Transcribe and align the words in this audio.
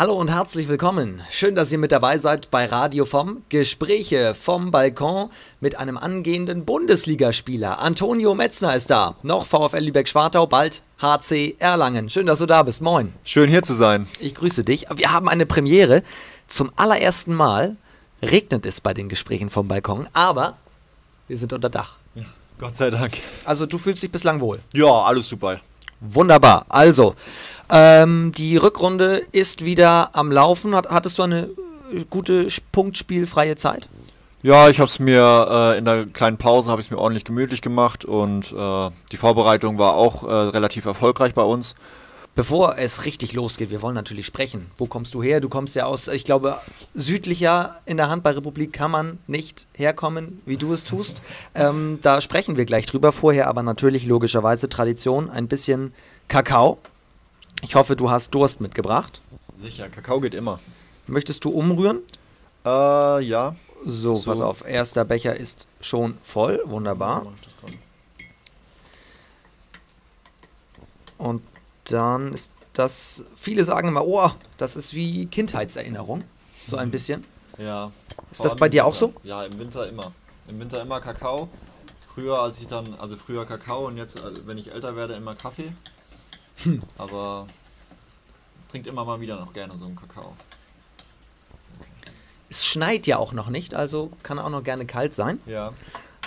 Hallo 0.00 0.14
und 0.14 0.30
herzlich 0.30 0.66
willkommen. 0.66 1.20
Schön, 1.28 1.54
dass 1.54 1.70
ihr 1.70 1.76
mit 1.76 1.92
dabei 1.92 2.16
seid 2.16 2.50
bei 2.50 2.64
Radio 2.64 3.04
vom 3.04 3.42
Gespräche 3.50 4.34
vom 4.34 4.70
Balkon 4.70 5.28
mit 5.60 5.76
einem 5.76 5.98
angehenden 5.98 6.64
Bundesligaspieler. 6.64 7.80
Antonio 7.80 8.34
Metzner 8.34 8.74
ist 8.74 8.88
da. 8.88 9.16
Noch 9.22 9.44
VfL 9.44 9.84
Lübeck-Schwartau, 9.84 10.46
bald 10.46 10.80
HC 11.02 11.56
Erlangen. 11.58 12.08
Schön, 12.08 12.24
dass 12.24 12.38
du 12.38 12.46
da 12.46 12.62
bist. 12.62 12.80
Moin. 12.80 13.12
Schön 13.24 13.50
hier 13.50 13.62
zu 13.62 13.74
sein. 13.74 14.08
Ich 14.20 14.34
grüße 14.34 14.64
dich. 14.64 14.86
Wir 14.94 15.12
haben 15.12 15.28
eine 15.28 15.44
Premiere. 15.44 16.02
Zum 16.48 16.72
allerersten 16.76 17.34
Mal 17.34 17.76
regnet 18.22 18.64
es 18.64 18.80
bei 18.80 18.94
den 18.94 19.10
Gesprächen 19.10 19.50
vom 19.50 19.68
Balkon, 19.68 20.08
aber 20.14 20.56
wir 21.28 21.36
sind 21.36 21.52
unter 21.52 21.68
Dach. 21.68 21.96
Ja, 22.14 22.24
Gott 22.58 22.74
sei 22.74 22.88
Dank. 22.88 23.18
Also 23.44 23.66
du 23.66 23.76
fühlst 23.76 24.02
dich 24.02 24.10
bislang 24.10 24.40
wohl. 24.40 24.60
Ja, 24.72 25.02
alles 25.02 25.28
super. 25.28 25.60
Wunderbar. 26.00 26.66
Also, 26.68 27.14
ähm, 27.70 28.32
die 28.36 28.56
Rückrunde 28.56 29.22
ist 29.32 29.64
wieder 29.64 30.10
am 30.14 30.32
Laufen. 30.32 30.74
Hat, 30.74 30.88
hattest 30.90 31.18
du 31.18 31.22
eine 31.22 31.50
äh, 31.92 32.04
gute 32.08 32.48
punktspielfreie 32.72 33.56
Zeit? 33.56 33.88
Ja, 34.42 34.70
ich 34.70 34.80
habe 34.80 34.88
es 34.88 34.98
mir 34.98 35.48
äh, 35.50 35.78
in 35.78 35.84
der 35.84 36.06
kleinen 36.06 36.38
Pause 36.38 36.70
habe 36.70 36.80
ich 36.80 36.90
mir 36.90 36.96
ordentlich 36.96 37.24
gemütlich 37.24 37.60
gemacht 37.60 38.06
und 38.06 38.52
äh, 38.52 38.90
die 39.12 39.18
Vorbereitung 39.18 39.76
war 39.76 39.94
auch 39.94 40.24
äh, 40.24 40.32
relativ 40.32 40.86
erfolgreich 40.86 41.34
bei 41.34 41.42
uns. 41.42 41.74
Bevor 42.40 42.78
es 42.78 43.04
richtig 43.04 43.34
losgeht, 43.34 43.68
wir 43.68 43.82
wollen 43.82 43.94
natürlich 43.94 44.24
sprechen. 44.24 44.70
Wo 44.78 44.86
kommst 44.86 45.12
du 45.12 45.22
her? 45.22 45.42
Du 45.42 45.50
kommst 45.50 45.74
ja 45.74 45.84
aus, 45.84 46.08
ich 46.08 46.24
glaube, 46.24 46.58
südlicher 46.94 47.78
in 47.84 47.98
der 47.98 48.08
Handballrepublik 48.08 48.72
kann 48.72 48.90
man 48.90 49.18
nicht 49.26 49.66
herkommen, 49.74 50.40
wie 50.46 50.56
du 50.56 50.72
es 50.72 50.84
tust. 50.84 51.20
Ähm, 51.54 51.98
da 52.00 52.22
sprechen 52.22 52.56
wir 52.56 52.64
gleich 52.64 52.86
drüber. 52.86 53.12
Vorher 53.12 53.46
aber 53.46 53.62
natürlich 53.62 54.06
logischerweise 54.06 54.70
Tradition, 54.70 55.28
ein 55.28 55.48
bisschen 55.48 55.92
Kakao. 56.28 56.78
Ich 57.60 57.74
hoffe, 57.74 57.94
du 57.94 58.10
hast 58.10 58.30
Durst 58.30 58.62
mitgebracht. 58.62 59.20
Sicher, 59.60 59.90
Kakao 59.90 60.18
geht 60.20 60.32
immer. 60.32 60.60
Möchtest 61.08 61.44
du 61.44 61.50
umrühren? 61.50 61.98
Äh, 62.64 63.22
ja. 63.22 63.54
So, 63.84 64.14
so. 64.14 64.30
pass 64.30 64.40
auf. 64.40 64.66
Erster 64.66 65.04
Becher 65.04 65.36
ist 65.36 65.66
schon 65.82 66.16
voll. 66.22 66.62
Wunderbar. 66.64 67.26
Und 71.18 71.42
dann 71.92 72.32
ist 72.32 72.52
das, 72.72 73.24
viele 73.34 73.64
sagen 73.64 73.88
immer, 73.88 74.04
oh, 74.04 74.30
das 74.56 74.76
ist 74.76 74.94
wie 74.94 75.26
Kindheitserinnerung. 75.26 76.24
So 76.64 76.76
ein 76.76 76.90
bisschen. 76.90 77.24
Ja. 77.58 77.92
Ist 78.30 78.44
das 78.44 78.56
bei 78.56 78.68
dir 78.68 78.86
auch 78.86 78.94
so? 78.94 79.12
Ja, 79.22 79.44
im 79.44 79.58
Winter 79.58 79.88
immer. 79.88 80.12
Im 80.48 80.60
Winter 80.60 80.80
immer 80.80 81.00
Kakao. 81.00 81.48
Früher, 82.14 82.40
als 82.40 82.60
ich 82.60 82.66
dann, 82.66 82.94
also 82.94 83.16
früher 83.16 83.44
Kakao 83.44 83.86
und 83.86 83.96
jetzt, 83.96 84.16
äh, 84.16 84.46
wenn 84.46 84.58
ich 84.58 84.72
älter 84.72 84.96
werde, 84.96 85.14
immer 85.14 85.34
Kaffee. 85.34 85.72
Hm. 86.62 86.80
Aber 86.98 87.46
trinkt 88.68 88.86
immer 88.86 89.04
mal 89.04 89.20
wieder 89.20 89.38
noch 89.38 89.52
gerne 89.52 89.76
so 89.76 89.86
einen 89.86 89.96
Kakao. 89.96 90.36
Okay. 91.78 91.90
Es 92.48 92.64
schneit 92.64 93.06
ja 93.06 93.18
auch 93.18 93.32
noch 93.32 93.48
nicht, 93.48 93.74
also 93.74 94.10
kann 94.22 94.38
auch 94.38 94.50
noch 94.50 94.64
gerne 94.64 94.86
kalt 94.86 95.14
sein. 95.14 95.40
Ja. 95.46 95.72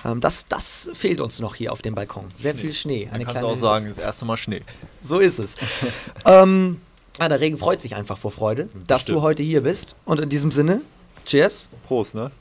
Ähm, 0.05 0.21
das, 0.21 0.45
das 0.47 0.89
fehlt 0.93 1.21
uns 1.21 1.39
noch 1.39 1.55
hier 1.55 1.71
auf 1.71 1.81
dem 1.81 1.95
Balkon. 1.95 2.31
Sehr 2.35 2.53
Schnee. 2.53 2.61
viel 2.61 2.73
Schnee. 2.73 3.09
Eine 3.11 3.25
kannst 3.25 3.41
du 3.41 3.47
auch 3.47 3.55
sagen, 3.55 3.87
das 3.87 3.97
erste 3.97 4.25
Mal 4.25 4.37
Schnee. 4.37 4.61
So 5.01 5.19
ist 5.19 5.39
es. 5.39 5.55
ähm, 6.25 6.81
ja, 7.19 7.29
der 7.29 7.39
Regen 7.39 7.57
freut 7.57 7.79
sich 7.79 7.95
einfach 7.95 8.17
vor 8.17 8.31
Freude, 8.31 8.63
Bestimmt. 8.63 8.91
dass 8.91 9.05
du 9.05 9.21
heute 9.21 9.43
hier 9.43 9.61
bist. 9.61 9.95
Und 10.05 10.19
in 10.19 10.29
diesem 10.29 10.51
Sinne, 10.51 10.81
cheers. 11.25 11.69
Prost, 11.87 12.15
ne? 12.15 12.31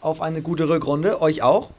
Auf 0.00 0.20
eine 0.20 0.42
gute 0.42 0.68
Rückrunde, 0.68 1.20
euch 1.20 1.42
auch. 1.42 1.70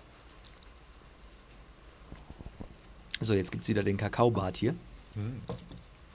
So, 3.21 3.33
jetzt 3.33 3.51
gibt 3.51 3.63
es 3.63 3.69
wieder 3.69 3.83
den 3.83 3.97
Kakaobad 3.97 4.55
hier. 4.55 4.73
Mhm. 5.13 5.41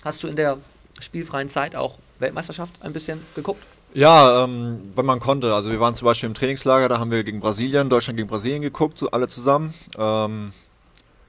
Hast 0.03 0.23
du 0.23 0.29
in 0.29 0.37
der 0.37 0.59
spielfreien 0.99 1.49
Zeit 1.49 1.77
auch 1.77 1.99
Weltmeisterschaft 2.19 2.83
ein 2.83 2.93
bisschen 2.93 3.25
geguckt? 3.35 3.65
Ja, 3.93 4.45
ähm, 4.45 4.91
wenn 4.95 5.07
man 5.07 5.19
konnte. 5.19 5.53
Also 5.55 5.71
wir 5.71 5.81
waren 5.81 5.95
zum 5.95 6.07
Beispiel 6.07 6.29
im 6.29 6.35
Trainingslager, 6.35 6.89
da 6.89 6.99
haben 6.99 7.11
wir 7.11 7.25
gegen 7.25 7.41
Brasilien, 7.41 7.89
Deutschland 7.89 8.17
gegen 8.17 8.29
Brasilien 8.29 8.63
geguckt, 8.63 8.99
so 8.99 9.11
alle 9.11 9.27
zusammen. 9.29 9.75
Ähm, 9.99 10.53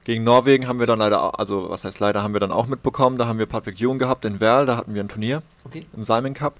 gegen 0.04 0.24
Norwegen 0.24 0.68
haben 0.68 0.78
wir 0.78 0.86
dann 0.86 0.98
leider, 0.98 1.38
also 1.38 1.70
was 1.70 1.84
heißt 1.84 2.00
leider, 2.00 2.22
haben 2.22 2.32
wir 2.32 2.40
dann 2.40 2.52
auch 2.52 2.66
mitbekommen. 2.66 3.18
Da 3.18 3.26
haben 3.26 3.38
wir 3.38 3.46
Patrick 3.46 3.78
Jung 3.78 3.98
gehabt 3.98 4.24
in 4.24 4.40
Werl, 4.40 4.66
da 4.66 4.76
hatten 4.76 4.94
wir 4.94 5.02
ein 5.02 5.08
Turnier, 5.08 5.42
okay. 5.64 5.80
im 5.96 6.02
Simon 6.02 6.34
Cup. 6.34 6.54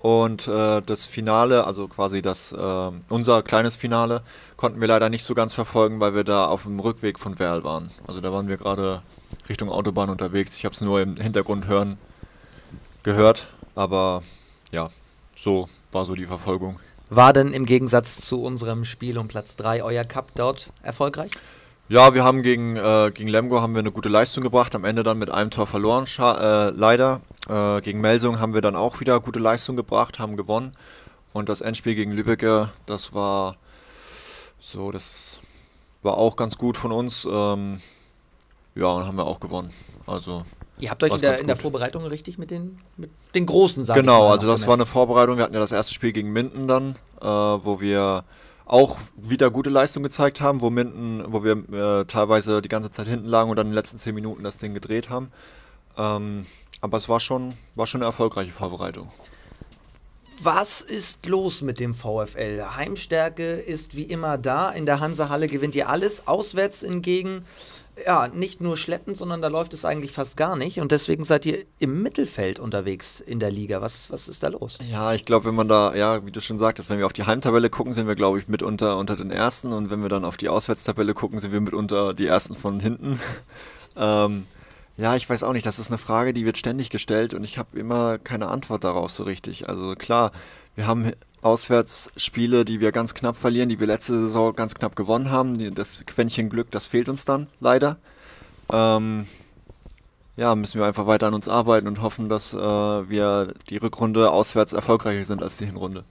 Und 0.00 0.48
äh, 0.48 0.82
das 0.84 1.06
Finale, 1.06 1.64
also 1.64 1.86
quasi 1.86 2.22
das 2.22 2.52
äh, 2.52 2.90
unser 3.08 3.42
kleines 3.42 3.76
Finale, 3.76 4.22
konnten 4.56 4.80
wir 4.80 4.88
leider 4.88 5.08
nicht 5.08 5.24
so 5.24 5.34
ganz 5.34 5.54
verfolgen, 5.54 6.00
weil 6.00 6.14
wir 6.14 6.24
da 6.24 6.46
auf 6.46 6.64
dem 6.64 6.80
Rückweg 6.80 7.18
von 7.18 7.38
Werl 7.38 7.62
waren. 7.62 7.90
Also 8.08 8.20
da 8.20 8.32
waren 8.32 8.48
wir 8.48 8.56
gerade 8.56 9.02
Richtung 9.48 9.70
Autobahn 9.70 10.10
unterwegs. 10.10 10.56
Ich 10.56 10.64
habe 10.64 10.74
es 10.74 10.80
nur 10.80 11.00
im 11.00 11.16
Hintergrund 11.16 11.68
hören 11.68 11.98
gehört, 13.04 13.46
aber 13.74 14.22
ja, 14.72 14.88
so 15.42 15.68
war 15.90 16.04
so 16.06 16.14
die 16.14 16.26
Verfolgung. 16.26 16.78
War 17.10 17.32
denn 17.32 17.52
im 17.52 17.66
Gegensatz 17.66 18.20
zu 18.20 18.42
unserem 18.42 18.84
Spiel 18.84 19.18
um 19.18 19.28
Platz 19.28 19.56
3 19.56 19.82
euer 19.82 20.04
Cup 20.04 20.28
dort 20.36 20.70
erfolgreich? 20.82 21.32
Ja, 21.88 22.14
wir 22.14 22.24
haben 22.24 22.42
gegen, 22.42 22.76
äh, 22.76 23.10
gegen 23.12 23.28
Lemgo 23.28 23.60
haben 23.60 23.74
wir 23.74 23.80
eine 23.80 23.90
gute 23.90 24.08
Leistung 24.08 24.42
gebracht, 24.42 24.74
am 24.74 24.84
Ende 24.84 25.02
dann 25.02 25.18
mit 25.18 25.30
einem 25.30 25.50
Tor 25.50 25.66
verloren, 25.66 26.06
äh, 26.18 26.70
leider. 26.70 27.20
Äh, 27.48 27.80
gegen 27.82 28.00
Melsung 28.00 28.38
haben 28.38 28.54
wir 28.54 28.60
dann 28.60 28.76
auch 28.76 29.00
wieder 29.00 29.20
gute 29.20 29.40
Leistung 29.40 29.76
gebracht, 29.76 30.18
haben 30.18 30.36
gewonnen. 30.36 30.74
Und 31.32 31.48
das 31.48 31.60
Endspiel 31.60 31.96
gegen 31.96 32.12
Lübeck, 32.12 32.46
das 32.86 33.12
war 33.12 33.56
so, 34.60 34.92
das 34.92 35.40
war 36.02 36.16
auch 36.18 36.36
ganz 36.36 36.56
gut 36.56 36.76
von 36.76 36.92
uns. 36.92 37.26
Ähm, 37.30 37.80
ja, 38.74 38.86
und 38.86 39.06
haben 39.06 39.16
wir 39.16 39.26
auch 39.26 39.40
gewonnen. 39.40 39.72
Also 40.06 40.44
Ihr 40.82 40.90
habt 40.90 41.04
euch 41.04 41.12
in 41.12 41.20
der, 41.20 41.38
in 41.38 41.46
der, 41.46 41.54
Vorbereitung 41.54 42.04
richtig 42.06 42.38
mit 42.38 42.50
den, 42.50 42.76
mit 42.96 43.08
den 43.36 43.46
großen 43.46 43.84
Sachen. 43.84 44.00
Genau, 44.00 44.26
also 44.30 44.48
das 44.48 44.66
war 44.66 44.74
eine 44.74 44.84
Vorbereitung. 44.84 45.36
Wir 45.36 45.44
hatten 45.44 45.54
ja 45.54 45.60
das 45.60 45.70
erste 45.70 45.94
Spiel 45.94 46.12
gegen 46.12 46.32
Minden 46.32 46.66
dann, 46.66 46.96
äh, 47.20 47.24
wo 47.24 47.80
wir 47.80 48.24
auch 48.66 48.98
wieder 49.14 49.52
gute 49.52 49.70
Leistung 49.70 50.02
gezeigt 50.02 50.40
haben, 50.40 50.60
wo 50.60 50.70
Minden, 50.70 51.22
wo 51.28 51.44
wir 51.44 51.52
äh, 51.52 52.04
teilweise 52.06 52.60
die 52.62 52.68
ganze 52.68 52.90
Zeit 52.90 53.06
hinten 53.06 53.26
lagen 53.28 53.48
und 53.48 53.56
dann 53.56 53.66
in 53.66 53.70
den 53.70 53.76
letzten 53.76 53.98
zehn 53.98 54.12
Minuten 54.12 54.42
das 54.42 54.58
Ding 54.58 54.74
gedreht 54.74 55.08
haben. 55.08 55.30
Ähm, 55.96 56.46
aber 56.80 56.96
es 56.96 57.08
war 57.08 57.20
schon, 57.20 57.54
war 57.76 57.86
schon 57.86 58.00
eine 58.00 58.06
erfolgreiche 58.06 58.50
Vorbereitung. 58.50 59.08
Was 60.40 60.80
ist 60.80 61.26
los 61.26 61.62
mit 61.62 61.78
dem 61.78 61.94
VfL? 61.94 62.60
Heimstärke 62.74 63.52
ist 63.52 63.94
wie 63.94 64.02
immer 64.02 64.36
da. 64.36 64.70
In 64.70 64.86
der 64.86 64.98
Hansahalle 64.98 65.46
gewinnt 65.46 65.76
ihr 65.76 65.88
alles. 65.88 66.26
Auswärts 66.26 66.80
hingegen 66.80 67.44
ja, 68.04 68.28
nicht 68.28 68.60
nur 68.60 68.76
schleppend, 68.76 69.16
sondern 69.16 69.42
da 69.42 69.48
läuft 69.48 69.74
es 69.74 69.84
eigentlich 69.84 70.12
fast 70.12 70.36
gar 70.36 70.56
nicht. 70.56 70.80
Und 70.80 70.92
deswegen 70.92 71.24
seid 71.24 71.46
ihr 71.46 71.64
im 71.78 72.02
Mittelfeld 72.02 72.58
unterwegs 72.58 73.20
in 73.20 73.40
der 73.40 73.50
Liga. 73.50 73.80
Was, 73.80 74.10
was 74.10 74.28
ist 74.28 74.42
da 74.42 74.48
los? 74.48 74.78
Ja, 74.90 75.12
ich 75.14 75.24
glaube, 75.24 75.46
wenn 75.46 75.54
man 75.54 75.68
da, 75.68 75.94
ja, 75.94 76.24
wie 76.24 76.32
du 76.32 76.40
schon 76.40 76.58
sagtest, 76.58 76.90
wenn 76.90 76.98
wir 76.98 77.06
auf 77.06 77.12
die 77.12 77.24
Heimtabelle 77.24 77.70
gucken, 77.70 77.94
sind 77.94 78.06
wir, 78.06 78.14
glaube 78.14 78.38
ich, 78.38 78.48
mitunter 78.48 78.98
unter 78.98 79.16
den 79.16 79.30
Ersten. 79.30 79.72
Und 79.72 79.90
wenn 79.90 80.02
wir 80.02 80.08
dann 80.08 80.24
auf 80.24 80.36
die 80.36 80.48
Auswärtstabelle 80.48 81.14
gucken, 81.14 81.40
sind 81.40 81.52
wir 81.52 81.60
mitunter 81.60 82.14
die 82.14 82.26
Ersten 82.26 82.54
von 82.54 82.80
hinten. 82.80 83.18
ähm, 83.96 84.46
ja, 84.96 85.16
ich 85.16 85.28
weiß 85.28 85.42
auch 85.42 85.52
nicht. 85.52 85.66
Das 85.66 85.78
ist 85.78 85.88
eine 85.88 85.98
Frage, 85.98 86.32
die 86.32 86.44
wird 86.44 86.58
ständig 86.58 86.90
gestellt 86.90 87.34
und 87.34 87.44
ich 87.44 87.58
habe 87.58 87.78
immer 87.78 88.18
keine 88.18 88.48
Antwort 88.48 88.84
darauf 88.84 89.10
so 89.10 89.24
richtig. 89.24 89.68
Also 89.68 89.94
klar, 89.94 90.32
wir 90.74 90.86
haben 90.86 91.12
Auswärtsspiele, 91.42 92.64
die 92.64 92.80
wir 92.80 92.92
ganz 92.92 93.14
knapp 93.14 93.36
verlieren, 93.36 93.68
die 93.68 93.80
wir 93.80 93.86
letzte 93.86 94.18
Saison 94.18 94.54
ganz 94.54 94.74
knapp 94.74 94.96
gewonnen 94.96 95.30
haben. 95.30 95.74
Das 95.74 96.04
Quäntchen 96.06 96.48
Glück, 96.48 96.70
das 96.70 96.86
fehlt 96.86 97.08
uns 97.08 97.24
dann 97.24 97.48
leider. 97.60 97.98
Ähm, 98.72 99.26
ja, 100.36 100.54
müssen 100.54 100.78
wir 100.80 100.86
einfach 100.86 101.06
weiter 101.06 101.26
an 101.26 101.34
uns 101.34 101.48
arbeiten 101.48 101.86
und 101.88 102.00
hoffen, 102.00 102.28
dass 102.28 102.54
äh, 102.54 102.58
wir 102.58 103.54
die 103.68 103.76
Rückrunde 103.76 104.30
auswärts 104.30 104.72
erfolgreicher 104.72 105.24
sind 105.24 105.42
als 105.42 105.58
die 105.58 105.66
Hinrunde. 105.66 106.04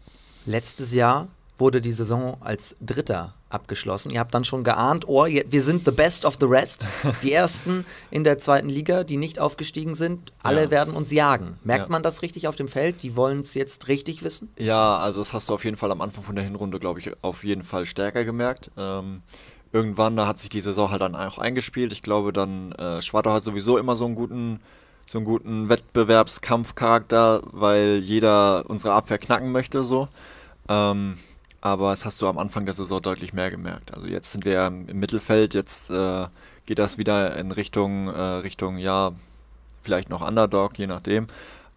Letztes 0.46 0.94
Jahr 0.94 1.28
wurde 1.61 1.79
die 1.79 1.94
Saison 1.94 2.35
als 2.41 2.75
Dritter 2.81 3.33
abgeschlossen. 3.49 4.09
Ihr 4.09 4.19
habt 4.19 4.33
dann 4.33 4.44
schon 4.44 4.66
geahnt, 4.66 5.07
oh, 5.07 5.25
wir 5.25 5.61
sind 5.61 5.85
the 5.85 5.91
best 5.91 6.25
of 6.25 6.38
the 6.39 6.45
rest. 6.45 6.88
Die 7.23 7.31
ersten 7.31 7.85
in 8.09 8.23
der 8.23 8.38
zweiten 8.38 8.67
Liga, 8.67 9.03
die 9.03 9.17
nicht 9.17 9.39
aufgestiegen 9.39 9.94
sind, 9.94 10.33
alle 10.44 10.63
ja. 10.63 10.71
werden 10.71 10.95
uns 10.95 11.11
jagen. 11.11 11.57
Merkt 11.63 11.85
ja. 11.85 11.91
man 11.91 12.03
das 12.03 12.21
richtig 12.21 12.47
auf 12.47 12.55
dem 12.55 12.67
Feld? 12.67 13.03
Die 13.03 13.16
wollen 13.16 13.41
es 13.41 13.53
jetzt 13.53 13.88
richtig 13.88 14.24
wissen? 14.24 14.50
Ja, 14.57 14.97
also 14.97 15.21
das 15.21 15.33
hast 15.33 15.50
du 15.50 15.53
auf 15.53 15.63
jeden 15.63 15.77
Fall 15.77 15.91
am 15.91 16.01
Anfang 16.01 16.24
von 16.24 16.36
der 16.36 16.44
Hinrunde, 16.44 16.80
glaube 16.80 17.00
ich, 17.00 17.12
auf 17.21 17.44
jeden 17.44 17.63
Fall 17.63 17.86
stärker 17.86 18.25
gemerkt. 18.25 18.71
Ähm, 18.77 19.21
irgendwann, 19.71 20.18
da 20.18 20.27
hat 20.27 20.39
sich 20.39 20.50
die 20.50 20.62
Saison 20.62 20.91
halt 20.91 21.01
dann 21.01 21.15
auch 21.15 21.38
eingespielt. 21.38 21.94
Ich 21.94 22.01
glaube, 22.01 22.33
dann 22.33 22.71
äh, 22.74 23.01
Schwartau 23.01 23.31
hat 23.31 23.44
sowieso 23.44 23.77
immer 23.77 23.95
so 23.95 24.06
einen 24.06 24.15
guten 24.15 24.59
so 25.06 25.18
einen 25.18 25.25
guten 25.25 25.68
Wettbewerbskampfcharakter, 25.68 27.41
weil 27.51 27.97
jeder 27.97 28.63
unsere 28.69 28.94
Abwehr 28.94 29.18
knacken 29.18 29.51
möchte 29.51 29.83
so. 29.83 30.07
Ähm, 30.69 31.18
aber 31.62 31.92
das 31.92 32.06
hast 32.06 32.22
du 32.22 32.28
am 32.28 32.40
Anfang 32.40 32.66
der 32.66 32.74
Saison 32.74 33.02
deutlich 33.02 33.34
mehr 33.34 33.50
gemerkt. 33.50 33.94
Also 33.94 34.08
jetzt 34.08 34.31
sind 34.31 34.46
wir 34.46 34.66
im 34.66 34.86
Mittelfeld, 34.86 35.54
jetzt 35.54 35.92
äh, 35.92 36.28
geht 36.66 36.80
das 36.80 36.98
wieder 36.98 37.36
in 37.38 37.52
Richtung, 37.52 38.08
äh, 38.08 38.19
Richtung, 38.19 38.78
ja, 38.78 39.13
vielleicht 39.84 40.10
noch 40.10 40.28
Underdog, 40.28 40.78
je 40.78 40.88
nachdem. 40.88 41.28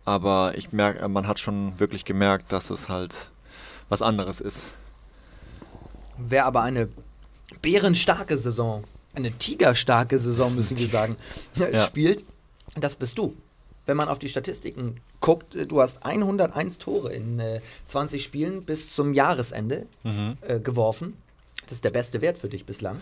Aber 0.06 0.52
ich 0.56 0.72
merke, 0.72 1.06
man 1.08 1.26
hat 1.26 1.38
schon 1.38 1.78
wirklich 1.78 2.04
gemerkt, 2.04 2.52
dass 2.52 2.70
es 2.70 2.88
halt 2.88 3.30
was 3.88 4.02
anderes 4.02 4.40
ist. 4.40 4.68
Wer 6.16 6.46
aber 6.46 6.62
eine 6.62 6.88
bärenstarke 7.60 8.36
Saison, 8.38 8.84
eine 9.14 9.32
tigerstarke 9.32 10.18
Saison, 10.18 10.54
müssen 10.54 10.78
wir 10.78 10.88
sagen, 10.88 11.16
ja. 11.56 11.84
spielt, 11.84 12.24
das 12.76 12.96
bist 12.96 13.18
du. 13.18 13.36
Wenn 13.86 13.96
man 13.96 14.08
auf 14.08 14.18
die 14.18 14.28
Statistiken 14.28 14.96
guckt, 15.20 15.54
äh, 15.54 15.66
du 15.66 15.80
hast 15.80 16.04
101 16.04 16.78
Tore 16.78 17.12
in 17.12 17.40
äh, 17.40 17.60
20 17.86 18.22
Spielen 18.22 18.64
bis 18.64 18.94
zum 18.94 19.14
Jahresende 19.14 19.86
mhm. 20.02 20.36
äh, 20.42 20.58
geworfen. 20.60 21.14
Das 21.62 21.72
ist 21.72 21.84
der 21.84 21.90
beste 21.90 22.20
Wert 22.20 22.38
für 22.38 22.48
dich 22.48 22.66
bislang. 22.66 23.00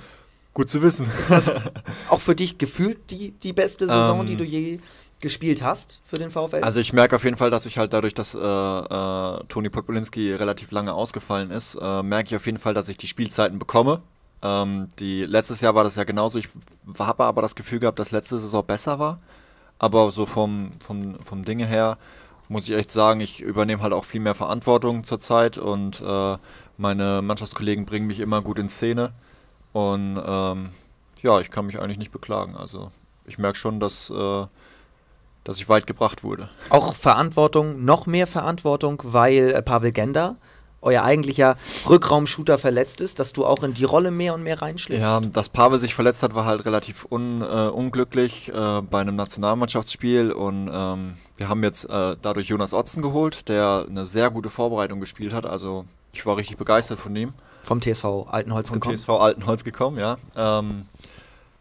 Gut 0.55 0.71
zu 0.71 0.83
wissen. 0.83 1.07
Ist 1.07 1.31
das 1.31 1.55
auch 2.09 2.21
für 2.21 2.35
dich 2.35 2.59
gefühlt 2.59 3.11
die, 3.11 3.31
die 3.31 3.53
beste 3.53 3.87
Saison, 3.87 4.21
ähm, 4.21 4.27
die 4.27 4.37
du 4.37 4.45
je 4.45 4.81
gespielt 5.21 5.63
hast 5.63 6.03
für 6.07 6.17
den 6.17 6.31
VfL? 6.31 6.63
Also 6.63 6.81
ich 6.81 6.93
merke 6.93 7.17
auf 7.17 7.25
jeden 7.25 7.37
Fall, 7.37 7.51
dass 7.51 7.65
ich 7.65 7.79
halt 7.79 7.93
dadurch, 7.93 8.13
dass 8.13 8.35
äh, 8.35 8.39
äh, 8.39 9.45
Toni 9.49 9.71
Podbolinski 9.71 10.35
relativ 10.35 10.71
lange 10.73 10.93
ausgefallen 10.93 11.51
ist, 11.51 11.79
äh, 11.81 12.03
merke 12.03 12.29
ich 12.29 12.37
auf 12.37 12.45
jeden 12.45 12.59
Fall, 12.59 12.75
dass 12.75 12.89
ich 12.89 12.99
die 12.99 13.07
Spielzeiten 13.07 13.59
bekomme. 13.59 14.03
Ähm, 14.43 14.89
die, 14.99 15.25
letztes 15.25 15.61
Jahr 15.61 15.75
war 15.75 15.85
das 15.85 15.97
ja 15.97 16.05
genauso. 16.05 16.39
Ich 16.39 16.49
habe 16.99 17.25
aber 17.25 17.41
das 17.41 17.55
Gefühl 17.55 17.79
gehabt, 17.79 17.99
dass 17.99 18.11
letzte 18.11 18.39
Saison 18.39 18.65
besser 18.67 18.99
war. 18.99 19.21
Aber 19.83 20.13
so 20.13 20.27
vom, 20.27 20.71
vom, 20.79 21.17
vom 21.25 21.45
Dinge 21.45 21.67
her 21.67 21.99
muss 22.49 22.69
ich 22.69 22.77
echt 22.77 22.93
sagen, 22.93 23.19
ich 23.19 23.41
übernehme 23.41 23.83
halt 23.83 23.93
auch 23.93 24.05
viel 24.05 24.21
mehr 24.21 24.37
Verantwortung 24.37 25.03
zurzeit 25.03 25.59
und 25.59 26.01
äh, 26.01 26.37
meine 26.79 27.21
Mannschaftskollegen 27.21 27.85
bringen 27.85 28.07
mich 28.07 28.21
immer 28.21 28.43
gut 28.43 28.61
in 28.61 28.69
Szene. 28.69 29.13
Und 29.73 30.23
ähm, 30.25 30.71
ja, 31.23 31.41
ich 31.41 31.51
kann 31.51 31.67
mich 31.67 31.81
eigentlich 31.81 31.99
nicht 31.99 32.13
beklagen. 32.13 32.57
Also 32.57 32.93
ich 33.27 33.39
merke 33.39 33.59
schon, 33.59 33.81
dass, 33.81 34.09
äh, 34.11 34.47
dass 35.43 35.57
ich 35.57 35.69
weit 35.69 35.89
gebracht 35.89 36.23
wurde. 36.23 36.49
Auch 36.71 36.95
Verantwortung, 36.95 37.85
noch 37.85 38.07
mehr 38.07 38.29
Verantwortung, 38.29 39.01
weil 39.03 39.51
äh, 39.51 39.63
Pavel 39.63 39.91
Gender 39.91 40.37
euer 40.83 41.03
eigentlicher 41.03 41.57
Rückraumshooter 41.89 42.59
verletzt 42.59 43.01
ist, 43.01 43.19
dass 43.19 43.33
du 43.33 43.47
auch 43.47 43.63
in 43.63 43.75
die 43.75 43.85
Rolle 43.85 44.11
mehr 44.11 44.35
und 44.35 44.43
mehr 44.43 44.61
reinschlägst? 44.61 45.03
Ja, 45.03 45.21
dass 45.21 45.49
Pavel 45.49 45.81
sich 45.81 45.95
verletzt 45.95 46.23
hat, 46.23 46.35
war 46.35 46.45
halt 46.45 46.65
relativ 46.65 47.07
un, 47.11 47.41
äh, 47.41 47.69
unglücklich 47.69 48.51
äh, 48.53 48.83
bei 48.83 49.01
einem 49.01 49.17
Nationalmannschaftsspiel 49.17 50.33
und 50.33 50.71
ähm, 50.73 51.15
wir 51.37 51.49
haben 51.49 51.63
jetzt 51.63 51.89
äh, 51.89 52.17
dadurch 52.21 52.49
Jonas 52.49 52.75
Otzen 52.75 53.03
geholt, 53.03 53.49
der 53.49 53.87
eine 53.89 54.05
sehr 54.07 54.31
gute 54.31 54.51
Vorbereitung 54.51 55.01
gespielt 55.01 55.33
hat. 55.33 55.47
Also 55.47 55.85
ich 56.13 56.27
war 56.27 56.37
richtig 56.37 56.59
begeistert 56.59 56.99
von 56.99 57.15
ihm. 57.17 57.33
Vom 57.63 57.81
TSV 57.81 58.27
Altenholz 58.29 58.69
Vom 58.69 58.81
gekommen? 58.81 58.97
TSV 58.97 59.09
Altenholz 59.09 59.65
gekommen, 59.65 59.99
ja. 59.99 60.17
Ähm, 60.37 60.87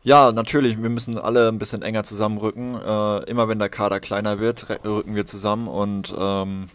ja, 0.03 0.31
natürlich, 0.31 0.81
wir 0.81 0.89
müssen 0.89 1.19
alle 1.19 1.47
ein 1.47 1.59
bisschen 1.59 1.83
enger 1.83 2.03
zusammenrücken. 2.03 2.75
Äh, 2.75 3.29
immer 3.29 3.47
wenn 3.47 3.59
der 3.59 3.69
Kader 3.69 3.99
kleiner 3.99 4.39
wird, 4.39 4.67
rücken 4.83 5.15
wir 5.15 5.27
zusammen 5.27 5.67
und 5.67 6.13
ähm, 6.17 6.69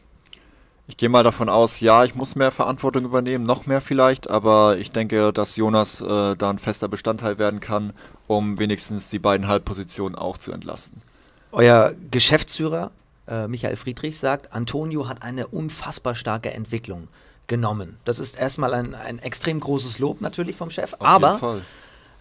ich 0.88 0.96
gehe 0.96 1.08
mal 1.08 1.24
davon 1.24 1.48
aus, 1.48 1.80
ja, 1.80 2.04
ich 2.04 2.14
muss 2.14 2.36
mehr 2.36 2.50
Verantwortung 2.50 3.04
übernehmen, 3.04 3.44
noch 3.44 3.66
mehr 3.66 3.80
vielleicht, 3.80 4.30
aber 4.30 4.78
ich 4.78 4.92
denke, 4.92 5.32
dass 5.32 5.56
Jonas 5.56 6.00
äh, 6.00 6.36
da 6.36 6.50
ein 6.50 6.58
fester 6.58 6.88
Bestandteil 6.88 7.38
werden 7.38 7.60
kann, 7.60 7.92
um 8.28 8.58
wenigstens 8.58 9.08
die 9.08 9.18
beiden 9.18 9.48
Halbpositionen 9.48 10.16
auch 10.16 10.38
zu 10.38 10.52
entlasten. 10.52 11.02
Euer 11.50 11.92
Geschäftsführer 12.10 12.92
äh, 13.26 13.48
Michael 13.48 13.76
Friedrich 13.76 14.18
sagt, 14.18 14.52
Antonio 14.52 15.08
hat 15.08 15.22
eine 15.22 15.48
unfassbar 15.48 16.14
starke 16.14 16.52
Entwicklung 16.52 17.08
genommen. 17.48 17.98
Das 18.04 18.18
ist 18.18 18.38
erstmal 18.38 18.74
ein, 18.74 18.94
ein 18.94 19.18
extrem 19.18 19.58
großes 19.58 19.98
Lob 19.98 20.20
natürlich 20.20 20.56
vom 20.56 20.70
Chef, 20.70 20.94
Auf 20.94 21.02
aber 21.06 21.62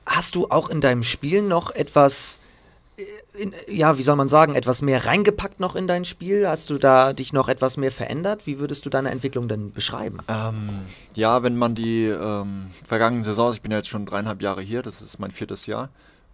hast 0.05 0.35
du 0.35 0.47
auch 0.49 0.69
in 0.69 0.81
deinem 0.81 1.03
Spiel 1.03 1.41
noch 1.41 1.71
etwas 1.71 2.39
in, 3.33 3.53
ja, 3.67 3.97
wie 3.97 4.03
soll 4.03 4.15
man 4.15 4.29
sagen, 4.29 4.55
etwas 4.55 4.81
mehr 4.81 5.05
reingepackt 5.05 5.59
noch 5.59 5.75
in 5.75 5.87
dein 5.87 6.05
Spiel? 6.05 6.47
Hast 6.47 6.69
du 6.69 6.77
da 6.77 7.13
dich 7.13 7.33
noch 7.33 7.49
etwas 7.49 7.77
mehr 7.77 7.91
verändert? 7.91 8.45
Wie 8.45 8.59
würdest 8.59 8.85
du 8.85 8.89
deine 8.89 9.11
Entwicklung 9.11 9.47
denn 9.47 9.71
beschreiben? 9.71 10.19
Ähm, 10.27 10.69
ja, 11.15 11.43
wenn 11.43 11.57
man 11.57 11.75
die 11.75 12.05
ähm, 12.05 12.71
vergangenen 12.85 13.23
Saisons, 13.23 13.55
ich 13.55 13.61
bin 13.61 13.71
ja 13.71 13.77
jetzt 13.77 13.89
schon 13.89 14.05
dreieinhalb 14.05 14.41
Jahre 14.41 14.61
hier, 14.61 14.81
das 14.81 15.01
ist 15.01 15.19
mein 15.19 15.31
viertes 15.31 15.65
Jahr. 15.65 15.89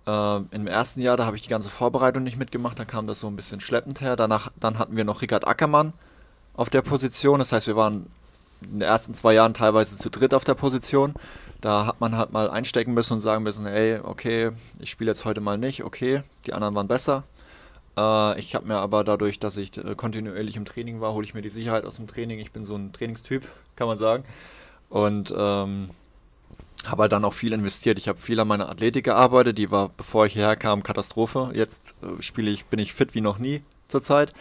Äh, 0.06 0.38
Im 0.52 0.68
ersten 0.68 1.02
Jahr, 1.02 1.18
da 1.18 1.26
habe 1.26 1.36
ich 1.36 1.42
die 1.42 1.50
ganze 1.50 1.70
Vorbereitung 1.70 2.24
nicht 2.24 2.38
mitgemacht, 2.38 2.78
da 2.78 2.86
kam 2.86 3.08
das 3.08 3.20
so 3.20 3.28
ein 3.28 3.36
bisschen 3.36 3.60
schleppend 3.60 4.02
her. 4.02 4.16
Danach, 4.16 4.52
dann 4.60 4.78
hatten 4.78 4.96
wir 4.96 5.04
noch 5.04 5.22
Richard 5.22 5.48
Ackermann 5.48 5.94
auf 6.56 6.70
der 6.70 6.82
Position, 6.82 7.40
das 7.40 7.52
heißt, 7.52 7.68
wir 7.68 7.76
waren 7.76 8.06
in 8.64 8.80
den 8.80 8.82
ersten 8.82 9.16
zwei 9.16 9.34
Jahren 9.34 9.54
teilweise 9.54 9.98
zu 9.98 10.10
dritt 10.10 10.34
auf 10.34 10.44
der 10.44 10.54
Position. 10.54 11.14
Da 11.62 11.86
hat 11.86 12.02
man 12.02 12.18
halt 12.18 12.32
mal 12.32 12.50
einstecken 12.50 12.94
müssen 12.94 13.14
und 13.14 13.22
sagen 13.22 13.44
müssen, 13.44 13.68
hey, 13.68 14.00
okay, 14.04 14.52
ich 14.80 14.90
spiele 14.90 15.12
jetzt 15.12 15.26
heute 15.26 15.42
mal 15.42 15.58
nicht, 15.58 15.84
okay, 15.84 16.24
die 16.46 16.54
anderen 16.54 16.74
waren 16.74 16.88
besser. 16.88 17.24
Äh, 17.98 18.40
ich 18.40 18.56
habe 18.56 18.68
mir 18.68 18.78
aber 18.78 19.04
dadurch, 19.04 19.40
dass 19.40 19.58
ich 19.58 19.78
äh, 19.78 19.96
kontinuierlich 19.96 20.56
im 20.56 20.66
Training 20.66 21.02
war, 21.02 21.14
hole 21.14 21.26
ich 21.26 21.34
mir 21.34 21.42
die 21.42 21.50
Sicherheit 21.50 21.86
aus 21.86 21.98
dem 21.98 22.08
Training. 22.08 22.40
Ich 22.40 22.52
bin 22.52 22.66
so 22.66 22.76
ein 22.76 22.94
Trainingstyp, 22.94 23.44
kann 23.76 23.88
man 23.88 24.00
sagen. 24.00 24.24
Und 24.90 25.34
ähm, 25.38 25.92
habe 26.86 27.04
halt 27.04 27.12
dann 27.12 27.26
auch 27.26 27.34
viel 27.34 27.54
investiert. 27.54 28.00
Ich 28.00 28.08
habe 28.08 28.18
viel 28.18 28.40
an 28.40 28.48
meiner 28.48 28.70
Athletik 28.70 29.06
gearbeitet, 29.06 29.58
die 29.58 29.70
war, 29.72 29.90
bevor 29.90 30.26
ich 30.26 30.34
hierher 30.34 30.56
kam, 30.56 30.84
Katastrophe. 30.84 31.52
Jetzt 31.54 31.94
äh, 32.02 32.22
spiele 32.22 32.50
ich, 32.50 32.66
bin 32.66 32.80
ich 32.80 32.94
fit 32.94 33.14
wie 33.14 33.22
noch 33.22 33.38
nie 33.38 33.62
zurzeit. 33.88 34.34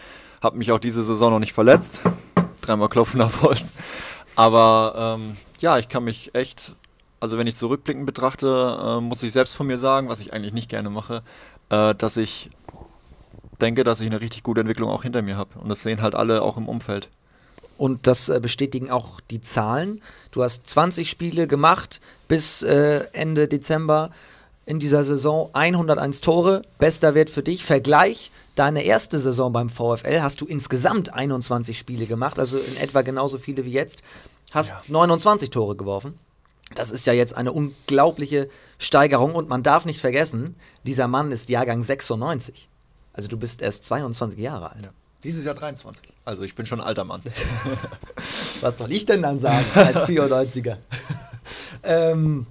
Habe 0.43 0.57
mich 0.57 0.73
auch 0.73 0.79
diese 0.79 1.05
Saison 1.05 1.33
noch 1.33 1.39
nicht 1.39 1.53
verletzt. 1.53 2.01
Dreimal 2.63 2.89
klopfen 2.89 3.21
auf 3.21 3.43
Holz. 3.43 3.73
Aber 4.37 5.19
ähm, 5.19 5.37
ja, 5.59 5.79
ich 5.79 5.89
kann 5.89 6.05
mich 6.05 6.35
echt 6.35 6.75
also 7.21 7.39
wenn 7.39 7.47
ich 7.47 7.57
zurückblickend 7.57 8.07
betrachte, 8.07 8.79
äh, 8.83 9.01
muss 9.01 9.23
ich 9.23 9.33
selbst 9.33 9.55
von 9.55 9.67
mir 9.67 9.79
sagen, 9.79 10.09
was 10.09 10.21
ich 10.21 10.33
eigentlich 10.33 10.55
nicht 10.55 10.69
gerne 10.69 10.91
mache, 10.91 11.23
äh, 11.69 11.95
dass 11.95 12.17
ich 12.17 12.51
denke, 13.61 13.85
dass 13.85 14.01
ich 14.01 14.07
eine 14.07 14.21
richtig 14.21 14.43
gute 14.43 14.63
Entwicklung 14.63 14.91
auch 14.91 15.03
hinter 15.03 15.23
mir 15.23 15.37
habe. 15.37 15.59
Und 15.59 15.69
das 15.69 15.83
sehen 15.83 16.03
halt 16.03 16.15
alle 16.15 16.43
auch 16.43 16.57
im 16.57 16.69
Umfeld. 16.69 17.09
Und 17.77 18.07
das 18.07 18.29
äh, 18.29 18.41
bestätigen 18.41 18.91
auch 18.91 19.21
die 19.31 19.41
Zahlen. 19.41 20.03
Du 20.33 20.43
hast 20.43 20.67
20 20.67 21.09
Spiele 21.09 21.47
gemacht 21.47 22.01
bis 22.29 22.63
äh, 22.63 23.05
Ende 23.13 23.49
Dezember 23.49 24.11
in 24.67 24.79
dieser 24.79 25.03
Saison, 25.03 25.51
101 25.53 26.21
Tore, 26.21 26.63
bester 26.79 27.15
Wert 27.15 27.31
für 27.31 27.43
dich. 27.43 27.65
Vergleich, 27.65 28.31
deine 28.55 28.85
erste 28.85 29.19
Saison 29.19 29.53
beim 29.53 29.69
VfL 29.69 30.21
hast 30.21 30.41
du 30.41 30.47
insgesamt 30.47 31.13
21 31.13 31.79
Spiele 31.79 32.07
gemacht, 32.07 32.39
also 32.39 32.59
in 32.59 32.77
etwa 32.77 33.03
genauso 33.03 33.39
viele 33.39 33.65
wie 33.65 33.73
jetzt. 33.73 34.03
Hast 34.53 34.71
ja. 34.71 34.83
29 34.89 35.51
Tore 35.51 35.77
geworfen. 35.77 36.19
Das 36.75 36.91
ist 36.91 37.07
ja 37.07 37.13
jetzt 37.13 37.37
eine 37.37 37.53
unglaubliche 37.53 38.49
Steigerung 38.79 39.35
und 39.35 39.49
man 39.49 39.63
darf 39.63 39.85
nicht 39.87 40.01
vergessen, 40.01 40.55
dieser 40.85 41.09
Mann 41.09 41.33
ist 41.33 41.49
Jahrgang 41.49 41.83
96. 41.83 42.69
Also 43.13 43.29
du 43.29 43.37
bist 43.37 43.61
erst 43.61 43.85
22 43.85 44.39
Jahre 44.39 44.71
alt. 44.71 44.85
Ja. 44.85 44.91
Dieses 45.25 45.45
Jahr 45.45 45.55
23. 45.55 46.09
Also 46.25 46.45
ich 46.45 46.55
bin 46.55 46.65
schon 46.67 46.81
ein 46.81 46.87
alter 46.87 47.05
Mann. 47.05 47.23
Was 48.61 48.79
soll 48.79 48.93
ich 48.93 49.05
denn 49.05 49.23
dann 49.23 49.39
sagen 49.39 49.67
als 49.75 50.05
94er? 50.05 50.77
ähm, 51.83 52.47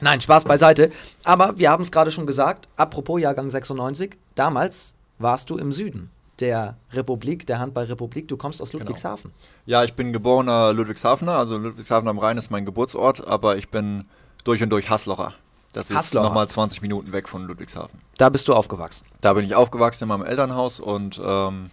nein, 0.00 0.20
Spaß 0.20 0.44
beiseite. 0.44 0.90
Aber 1.24 1.58
wir 1.58 1.70
haben 1.70 1.82
es 1.82 1.92
gerade 1.92 2.10
schon 2.10 2.26
gesagt, 2.26 2.68
apropos 2.76 3.20
Jahrgang 3.20 3.50
96, 3.50 4.16
damals 4.36 4.94
warst 5.18 5.50
du 5.50 5.58
im 5.58 5.72
Süden 5.72 6.10
der 6.40 6.76
Republik, 6.92 7.46
der 7.46 7.58
Handballrepublik. 7.58 8.28
Du 8.28 8.36
kommst 8.36 8.60
aus 8.60 8.70
genau. 8.70 8.82
Ludwigshafen. 8.82 9.30
Genau. 9.32 9.52
Ja, 9.66 9.84
ich 9.84 9.94
bin 9.94 10.12
geborener 10.12 10.72
Ludwigshafener, 10.72 11.32
also 11.32 11.56
Ludwigshafen 11.56 12.08
am 12.08 12.18
Rhein 12.18 12.38
ist 12.38 12.50
mein 12.50 12.64
Geburtsort, 12.64 13.26
aber 13.26 13.56
ich 13.56 13.70
bin 13.70 14.04
durch 14.44 14.62
und 14.62 14.70
durch 14.70 14.90
Hasslocher. 14.90 15.34
Das 15.72 15.90
ist 15.90 16.14
nochmal 16.14 16.48
20 16.48 16.82
Minuten 16.82 17.12
weg 17.12 17.28
von 17.28 17.44
Ludwigshafen. 17.44 18.00
Da 18.16 18.28
bist 18.28 18.46
du 18.46 18.54
aufgewachsen? 18.54 19.06
Da 19.20 19.32
bin 19.32 19.44
ich 19.44 19.56
aufgewachsen 19.56 20.04
in 20.04 20.08
meinem 20.08 20.22
Elternhaus 20.22 20.78
und 20.78 21.20
ähm, 21.24 21.70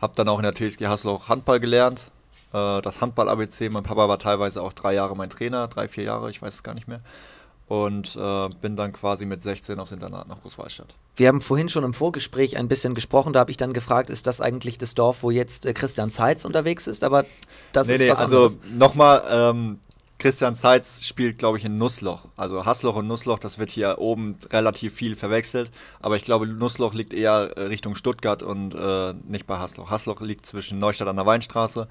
habe 0.00 0.12
dann 0.14 0.28
auch 0.28 0.38
in 0.38 0.44
der 0.44 0.54
TSG 0.54 0.86
Hassloch 0.86 1.28
Handball 1.28 1.58
gelernt. 1.58 2.12
Äh, 2.52 2.80
das 2.82 3.00
Handball-ABC, 3.00 3.68
mein 3.68 3.82
Papa 3.82 4.08
war 4.08 4.20
teilweise 4.20 4.62
auch 4.62 4.72
drei 4.72 4.94
Jahre 4.94 5.16
mein 5.16 5.28
Trainer, 5.28 5.66
drei, 5.66 5.88
vier 5.88 6.04
Jahre, 6.04 6.30
ich 6.30 6.40
weiß 6.40 6.54
es 6.54 6.62
gar 6.62 6.74
nicht 6.74 6.86
mehr 6.86 7.00
und 7.72 8.16
äh, 8.16 8.50
bin 8.60 8.76
dann 8.76 8.92
quasi 8.92 9.24
mit 9.24 9.40
16 9.40 9.80
aufs 9.80 9.92
Internat 9.92 10.28
nach 10.28 10.42
Großwallstadt. 10.42 10.94
Wir 11.16 11.28
haben 11.28 11.40
vorhin 11.40 11.70
schon 11.70 11.84
im 11.84 11.94
Vorgespräch 11.94 12.58
ein 12.58 12.68
bisschen 12.68 12.94
gesprochen, 12.94 13.32
da 13.32 13.40
habe 13.40 13.50
ich 13.50 13.56
dann 13.56 13.72
gefragt, 13.72 14.10
ist 14.10 14.26
das 14.26 14.42
eigentlich 14.42 14.76
das 14.76 14.94
Dorf, 14.94 15.22
wo 15.22 15.30
jetzt 15.30 15.64
äh, 15.64 15.72
Christian 15.72 16.10
Zeitz 16.10 16.44
unterwegs 16.44 16.86
ist? 16.86 17.02
Aber 17.02 17.24
das 17.72 17.88
nee, 17.88 17.94
ist 17.94 18.00
nee, 18.00 18.10
was 18.10 18.18
also 18.18 18.50
nochmal, 18.76 19.22
ähm, 19.30 19.78
Christian 20.18 20.54
Zeitz 20.54 21.02
spielt, 21.02 21.38
glaube 21.38 21.56
ich, 21.56 21.64
in 21.64 21.76
Nussloch. 21.76 22.26
Also 22.36 22.66
Hassloch 22.66 22.96
und 22.96 23.06
Nussloch, 23.06 23.38
das 23.38 23.58
wird 23.58 23.70
hier 23.70 23.98
oben 23.98 24.36
relativ 24.52 24.92
viel 24.92 25.16
verwechselt. 25.16 25.72
Aber 26.00 26.16
ich 26.16 26.24
glaube, 26.24 26.46
Nussloch 26.46 26.92
liegt 26.92 27.14
eher 27.14 27.56
äh, 27.56 27.62
Richtung 27.62 27.94
Stuttgart 27.94 28.42
und 28.42 28.74
äh, 28.74 29.14
nicht 29.26 29.46
bei 29.46 29.56
Hassloch. 29.56 29.88
Hassloch 29.88 30.20
liegt 30.20 30.44
zwischen 30.44 30.78
Neustadt 30.78 31.08
an 31.08 31.16
der 31.16 31.24
Weinstraße 31.24 31.88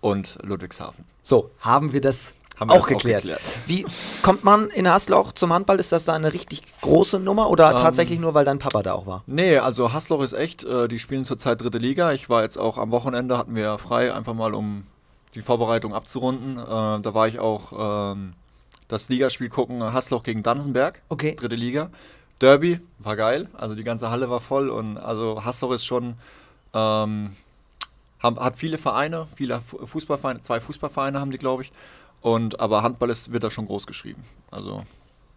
und 0.00 0.38
Ludwigshafen. 0.44 1.04
So, 1.22 1.50
haben 1.58 1.92
wir 1.92 2.00
das 2.00 2.34
haben 2.56 2.70
wir 2.70 2.74
auch, 2.74 2.86
geklärt. 2.86 3.22
auch 3.22 3.26
geklärt. 3.26 3.58
Wie 3.66 3.84
kommt 4.22 4.44
man 4.44 4.68
in 4.70 4.88
Hasloch 4.88 5.32
zum 5.32 5.52
Handball? 5.52 5.80
Ist 5.80 5.92
das 5.92 6.04
da 6.04 6.14
eine 6.14 6.32
richtig 6.32 6.62
große 6.80 7.18
Nummer 7.18 7.50
oder 7.50 7.70
ähm, 7.72 7.78
tatsächlich 7.78 8.20
nur, 8.20 8.34
weil 8.34 8.44
dein 8.44 8.58
Papa 8.58 8.82
da 8.82 8.92
auch 8.92 9.06
war? 9.06 9.24
Nee, 9.26 9.58
also 9.58 9.92
Hasloch 9.92 10.22
ist 10.22 10.32
echt, 10.32 10.64
äh, 10.64 10.88
die 10.88 10.98
spielen 10.98 11.24
zurzeit 11.24 11.60
dritte 11.60 11.78
Liga. 11.78 12.12
Ich 12.12 12.28
war 12.28 12.42
jetzt 12.42 12.56
auch 12.56 12.78
am 12.78 12.90
Wochenende, 12.90 13.38
hatten 13.38 13.56
wir 13.56 13.78
frei, 13.78 14.14
einfach 14.14 14.34
mal 14.34 14.54
um 14.54 14.84
die 15.34 15.42
Vorbereitung 15.42 15.94
abzurunden. 15.94 16.58
Äh, 16.58 17.00
da 17.00 17.14
war 17.14 17.28
ich 17.28 17.38
auch 17.38 18.12
ähm, 18.12 18.34
das 18.88 19.08
Ligaspiel 19.08 19.48
gucken, 19.48 19.82
Hasloch 19.92 20.22
gegen 20.22 20.42
Dansenberg, 20.42 21.02
okay. 21.08 21.34
dritte 21.34 21.56
Liga. 21.56 21.90
Derby 22.40 22.80
war 22.98 23.16
geil, 23.16 23.48
also 23.54 23.74
die 23.74 23.84
ganze 23.84 24.10
Halle 24.10 24.28
war 24.28 24.40
voll 24.40 24.68
und 24.68 24.98
also 24.98 25.44
Hasloch 25.44 25.72
ist 25.72 25.84
schon, 25.84 26.14
ähm, 26.72 27.36
hat 28.20 28.56
viele 28.56 28.78
Vereine, 28.78 29.26
viele 29.36 29.60
Fußballvereine, 29.60 30.42
zwei 30.42 30.60
Fußballvereine 30.60 31.20
haben 31.20 31.30
die, 31.30 31.38
glaube 31.38 31.62
ich. 31.62 31.72
Und 32.24 32.58
aber 32.58 32.82
Handball 32.82 33.10
ist, 33.10 33.32
wird 33.32 33.44
da 33.44 33.50
schon 33.50 33.66
groß 33.66 33.86
geschrieben. 33.86 34.24
Also 34.50 34.82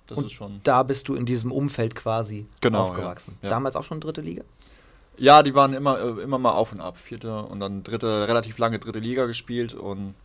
das 0.06 0.20
und 0.20 0.28
ist 0.28 0.32
schon. 0.32 0.62
Da 0.64 0.84
bist 0.84 1.10
du 1.10 1.16
in 1.16 1.26
diesem 1.26 1.52
Umfeld 1.52 1.96
quasi 1.96 2.48
genau, 2.62 2.84
aufgewachsen. 2.84 3.38
Ja, 3.42 3.50
ja. 3.50 3.56
Damals 3.56 3.76
auch 3.76 3.84
schon 3.84 4.00
dritte 4.00 4.22
Liga? 4.22 4.46
Ja, 5.18 5.44
die 5.44 5.54
waren 5.54 5.74
immer, 5.74 6.00
äh, 6.00 6.24
immer 6.24 6.38
mal 6.38 6.54
auf 6.54 6.72
und 6.72 6.80
ab. 6.80 6.98
Vierte 6.98 7.42
und 7.42 7.60
dann 7.60 7.84
dritte, 7.84 8.30
relativ 8.30 8.58
lange 8.58 8.80
dritte 8.80 9.00
Liga 9.00 9.26
gespielt 9.26 9.74
und 9.74 10.16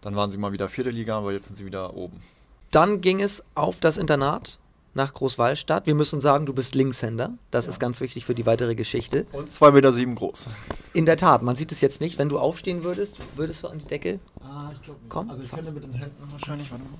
dann 0.00 0.16
waren 0.16 0.30
sie 0.30 0.38
mal 0.38 0.52
wieder 0.52 0.66
vierte 0.70 0.88
Liga, 0.88 1.18
aber 1.18 1.32
jetzt 1.32 1.44
sind 1.44 1.56
sie 1.56 1.66
wieder 1.66 1.94
oben. 1.94 2.22
Dann 2.70 3.02
ging 3.02 3.20
es 3.20 3.44
auf 3.54 3.78
das 3.78 3.98
Internat 3.98 4.58
nach 4.94 5.14
Großwallstadt. 5.14 5.86
Wir 5.86 5.94
müssen 5.94 6.20
sagen, 6.20 6.46
du 6.46 6.52
bist 6.52 6.74
Linkshänder. 6.74 7.32
Das 7.50 7.66
ja. 7.66 7.72
ist 7.72 7.78
ganz 7.78 8.00
wichtig 8.00 8.24
für 8.24 8.34
die 8.34 8.46
weitere 8.46 8.74
Geschichte. 8.74 9.26
Und 9.32 9.50
2,7 9.50 9.70
Meter 9.72 9.92
sieben 9.92 10.14
groß. 10.14 10.50
In 10.92 11.06
der 11.06 11.16
Tat, 11.16 11.42
man 11.42 11.56
sieht 11.56 11.72
es 11.72 11.80
jetzt 11.80 12.00
nicht. 12.00 12.18
Wenn 12.18 12.28
du 12.28 12.38
aufstehen 12.38 12.84
würdest, 12.84 13.18
würdest 13.36 13.62
du 13.62 13.68
an 13.68 13.78
die 13.78 13.84
Decke 13.86 14.20
ah, 14.40 14.70
ich 14.72 14.82
glaube 14.82 15.00
kommen? 15.08 15.30
Also 15.30 15.42
ich 15.42 15.50
könnte 15.50 15.72
mit 15.72 15.82
den 15.82 15.94
Händen 15.94 16.30
wahrscheinlich, 16.30 16.70
warte 16.70 16.84
mal. 16.84 16.92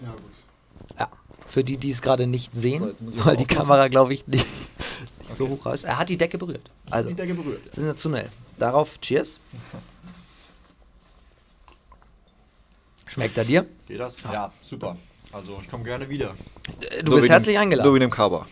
Ja, 0.00 0.12
gut. 0.12 0.32
Ja, 0.98 1.08
für 1.46 1.64
die, 1.64 1.76
die 1.76 1.90
es 1.90 2.02
gerade 2.02 2.26
nicht 2.26 2.54
sehen, 2.54 2.92
so, 2.96 3.24
weil 3.24 3.36
die 3.36 3.46
Kamera, 3.46 3.88
glaube 3.88 4.14
ich, 4.14 4.26
nicht, 4.26 4.46
nicht 4.98 5.12
okay. 5.24 5.34
so 5.34 5.48
hoch 5.48 5.66
ist. 5.66 5.84
Er 5.84 5.98
hat 5.98 6.08
die 6.08 6.16
Decke 6.16 6.38
berührt. 6.38 6.70
Also, 6.90 7.08
die 7.08 7.14
Decke 7.14 7.34
berührt. 7.34 7.60
Sensationell. 7.72 8.28
Darauf 8.58 9.00
Cheers. 9.00 9.40
Schmeckt 13.06 13.36
er 13.36 13.44
dir? 13.44 13.66
Geht 13.86 14.00
das? 14.00 14.22
Ja, 14.22 14.52
super. 14.62 14.96
Also 15.32 15.58
ich 15.62 15.70
komme 15.70 15.84
gerne 15.84 16.08
wieder. 16.08 16.34
Du 17.04 17.14
bist 17.14 17.28
herzlich 17.28 17.56
dem, 17.56 17.62
eingeladen. 17.62 17.86
Nur 17.86 17.94
wie 17.96 18.00
dem 18.00 18.10
Kaba. 18.10 18.46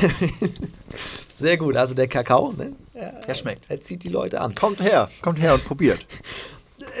Sehr 1.32 1.56
gut, 1.56 1.76
also 1.76 1.94
der 1.94 2.08
Kakao, 2.08 2.52
ne? 2.52 2.72
Er, 2.92 3.20
er 3.26 3.34
schmeckt. 3.34 3.66
Er 3.68 3.80
zieht 3.80 4.02
die 4.02 4.08
Leute 4.08 4.40
an. 4.40 4.54
Kommt 4.54 4.82
her, 4.82 5.10
kommt 5.22 5.40
her 5.40 5.54
und 5.54 5.64
probiert. 5.64 6.06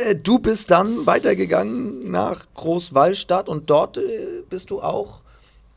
Äh, 0.04 0.14
du 0.14 0.38
bist 0.38 0.70
dann 0.70 1.04
weitergegangen 1.06 2.10
nach 2.10 2.46
Großwallstadt 2.54 3.48
und 3.48 3.70
dort 3.70 3.98
äh, 3.98 4.42
bist 4.48 4.70
du 4.70 4.80
auch 4.80 5.20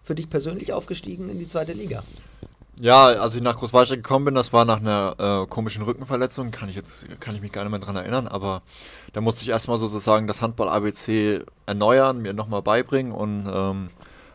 für 0.04 0.16
dich 0.16 0.30
persönlich 0.30 0.72
aufgestiegen 0.72 1.30
in 1.30 1.40
die 1.40 1.48
zweite 1.48 1.74
Liga. 1.74 2.04
Ja, 2.78 3.06
als 3.06 3.36
ich 3.36 3.42
nach 3.42 3.58
Großwallstadt 3.58 4.00
gekommen 4.00 4.26
bin, 4.26 4.36
das 4.36 4.52
war 4.52 4.66
nach 4.66 4.82
einer 4.82 5.16
äh, 5.44 5.48
komischen 5.48 5.84
Rückenverletzung, 5.84 6.52
kann 6.52 6.68
ich 6.68 6.76
jetzt 6.76 7.08
kann 7.22 7.34
ich 7.34 7.42
mich 7.42 7.54
gar 7.54 7.64
nicht 7.64 7.72
mehr 7.72 7.80
dran 7.80 7.96
erinnern, 7.96 8.28
aber 8.28 8.62
da 9.14 9.22
musste 9.22 9.44
ich 9.44 9.50
erstmal 9.50 9.78
sozusagen 9.78 10.28
das 10.28 10.42
Handball 10.42 10.68
ABC 10.68 11.44
erneuern, 11.66 12.22
mir 12.22 12.34
nochmal 12.34 12.62
beibringen 12.62 13.14
und 13.14 13.48
ähm, 13.52 13.88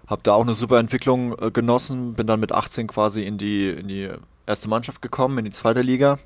habe 0.07 0.23
da 0.23 0.33
auch 0.33 0.43
eine 0.43 0.55
super 0.55 0.79
Entwicklung 0.79 1.39
äh, 1.39 1.51
genossen, 1.51 2.15
bin 2.15 2.27
dann 2.27 2.41
mit 2.41 2.53
18 2.53 2.87
quasi 2.87 3.25
in 3.25 3.37
die 3.37 3.69
in 3.69 3.89
die 3.89 4.11
erste 4.47 4.69
Mannschaft 4.69 5.03
gekommen, 5.03 5.39
in 5.39 5.45
die 5.45 5.51
zweite 5.51 5.83
Liga. 5.83 6.19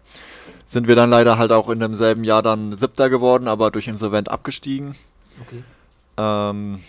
Sind 0.64 0.86
wir 0.86 0.96
dann 0.96 1.10
leider 1.10 1.36
halt 1.36 1.52
auch 1.52 1.68
in 1.68 1.80
demselben 1.80 2.24
Jahr 2.24 2.42
dann 2.42 2.76
Siebter 2.76 3.10
geworden, 3.10 3.48
aber 3.48 3.70
durch 3.70 3.88
Insolvent 3.88 4.30
abgestiegen. 4.30 4.94
Okay. 5.46 5.62
Ähm, 6.16 6.80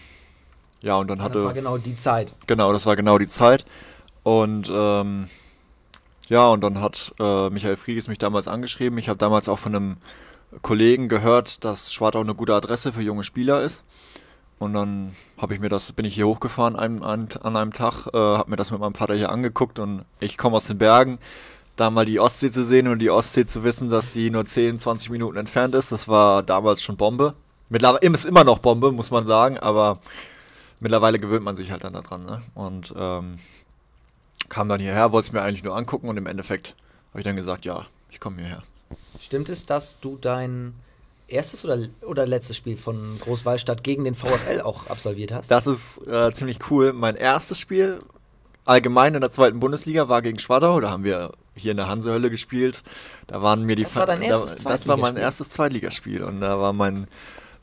ja, 0.82 0.96
und 0.98 1.10
dann 1.10 1.22
hatte. 1.22 1.39
Das 1.39 1.44
war 1.46 1.53
genau 1.53 1.77
die 1.77 1.96
Zeit. 1.96 2.32
Genau, 2.48 2.72
das 2.72 2.86
war 2.86 2.96
genau 2.96 3.17
die 3.17 3.27
Zeit. 3.27 3.65
Und 4.25 4.72
ähm, 4.74 5.29
ja, 6.29 6.48
und 6.48 6.62
dann 6.62 6.82
hat 6.82 7.13
äh, 7.20 7.51
Michael 7.51 7.75
Friedrichs 7.75 8.08
mich 8.08 8.17
damals 8.17 8.48
angeschrieben. 8.48 8.98
Ich 8.98 9.08
habe 9.08 9.20
damals 9.20 9.48
auch 9.48 9.60
von 9.60 9.75
einem 9.75 9.98
Kollegen 10.63 11.10
gehört, 11.10 11.63
dass 11.63 11.94
Schwartau 11.94 12.22
eine 12.22 12.34
gute 12.34 12.55
Adresse 12.55 12.91
für 12.91 13.03
junge 13.03 13.24
Spieler 13.24 13.62
ist. 13.62 13.84
Und 14.58 14.74
dann 14.74 15.15
habe 15.38 15.53
ich 15.53 15.60
mir 15.60 15.70
das, 15.70 15.91
bin 15.91 16.05
ich 16.05 16.15
hier 16.15 16.25
hochgefahren 16.25 16.75
an, 16.75 17.03
an, 17.03 17.29
an 17.44 17.55
einem 17.55 17.72
Tag, 17.72 18.08
äh, 18.08 18.17
habe 18.17 18.50
mir 18.50 18.55
das 18.55 18.72
mit 18.72 18.79
meinem 18.79 18.96
Vater 18.96 19.13
hier 19.13 19.29
angeguckt 19.29 19.77
und 19.77 20.05
ich 20.20 20.39
komme 20.39 20.55
aus 20.55 20.65
den 20.65 20.79
Bergen. 20.79 21.20
Da 21.75 21.91
mal 21.91 22.05
die 22.05 22.20
Ostsee 22.20 22.51
zu 22.51 22.63
sehen 22.63 22.88
und 22.88 22.98
die 23.00 23.12
Ostsee 23.12 23.46
zu 23.46 23.63
wissen, 23.63 23.89
dass 23.89 24.10
die 24.10 24.32
nur 24.32 24.46
10, 24.46 24.79
20 24.79 25.12
Minuten 25.12 25.38
entfernt 25.38 25.75
ist, 25.75 25.91
das 25.91 26.08
war 26.08 26.41
damals 26.41 26.82
schon 26.82 26.98
Bombe. 26.98 27.36
Mittlerweile 27.70 28.12
ist 28.12 28.25
immer 28.25 28.44
noch 28.44 28.58
Bombe, 28.58 28.91
muss 28.91 29.12
man 29.12 29.27
sagen, 29.27 29.60
aber 29.60 30.00
mittlerweile 30.79 31.20
gewöhnt 31.20 31.44
man 31.44 31.58
sich 31.58 31.72
halt 31.72 31.84
dann 31.84 31.94
daran. 31.94 32.25
Ne? 32.25 32.41
Und 32.55 32.91
ähm, 32.98 33.38
kam 34.49 34.69
dann 34.69 34.79
hierher, 34.79 35.11
wollte 35.11 35.27
es 35.27 35.31
mir 35.33 35.41
eigentlich 35.41 35.63
nur 35.63 35.75
angucken 35.75 36.09
und 36.09 36.17
im 36.17 36.25
Endeffekt 36.25 36.75
habe 37.09 37.19
ich 37.19 37.23
dann 37.23 37.35
gesagt, 37.35 37.65
ja, 37.65 37.85
ich 38.09 38.19
komme 38.19 38.41
hierher. 38.41 38.61
Stimmt 39.19 39.49
es, 39.49 39.65
dass 39.65 39.99
du 39.99 40.17
dein 40.17 40.73
erstes 41.27 41.65
oder, 41.65 41.79
oder 42.05 42.27
letztes 42.27 42.57
Spiel 42.57 42.77
von 42.77 43.17
Großwallstadt 43.19 43.83
gegen 43.83 44.03
den 44.03 44.15
VfL 44.15 44.61
auch 44.61 44.87
absolviert 44.87 45.31
hast? 45.31 45.49
Das 45.49 45.67
ist 45.67 46.05
äh, 46.07 46.31
ziemlich 46.33 46.59
cool. 46.69 46.93
Mein 46.93 47.15
erstes 47.15 47.59
Spiel 47.59 47.99
allgemein 48.65 49.15
in 49.15 49.21
der 49.21 49.31
zweiten 49.31 49.59
Bundesliga 49.59 50.09
war 50.09 50.21
gegen 50.21 50.39
Schwadau. 50.39 50.79
Da 50.79 50.89
haben 50.89 51.03
wir 51.03 51.31
hier 51.55 51.71
in 51.71 51.77
der 51.77 51.87
Hansehölle 51.87 52.29
gespielt. 52.29 52.83
Da 53.27 53.41
waren 53.41 53.63
mir 53.63 53.75
die 53.75 53.83
Das 53.83 53.95
war 53.95 54.05
dein 54.05 54.21
erstes 54.21 54.63
da, 54.63 54.69
Das 54.71 54.87
war 54.87 54.97
mein 54.97 55.17
erstes 55.17 55.49
Zweitligaspiel 55.49 56.23
und 56.23 56.41
da 56.41 56.59
war 56.59 56.73
mein 56.73 57.07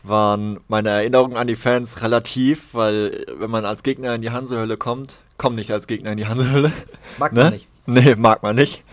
waren 0.03 0.61
meine 0.69 0.89
Erinnerungen 0.91 1.37
an 1.37 1.47
die 1.47 1.57
Fans 1.57 2.03
relativ, 2.03 2.75
weil 2.75 3.25
wenn 3.39 3.51
man 3.51 3.65
als 3.65 3.83
Gegner 3.83 4.15
in 4.15 4.23
die 4.23 4.31
Hansehölle 4.31 4.77
kommt, 4.77 5.21
komm 5.39 5.55
nicht 5.55 5.71
als 5.71 5.87
Gegner 5.87 6.13
in 6.13 6.19
die 6.19 6.27
Hansehölle. 6.27 6.73
Mag 7.19 7.33
ne? 7.33 7.43
man 7.45 7.53
nicht. 7.53 7.69
Nee, 7.87 8.15
mag 8.15 8.43
man 8.43 8.55
nicht. 8.55 8.85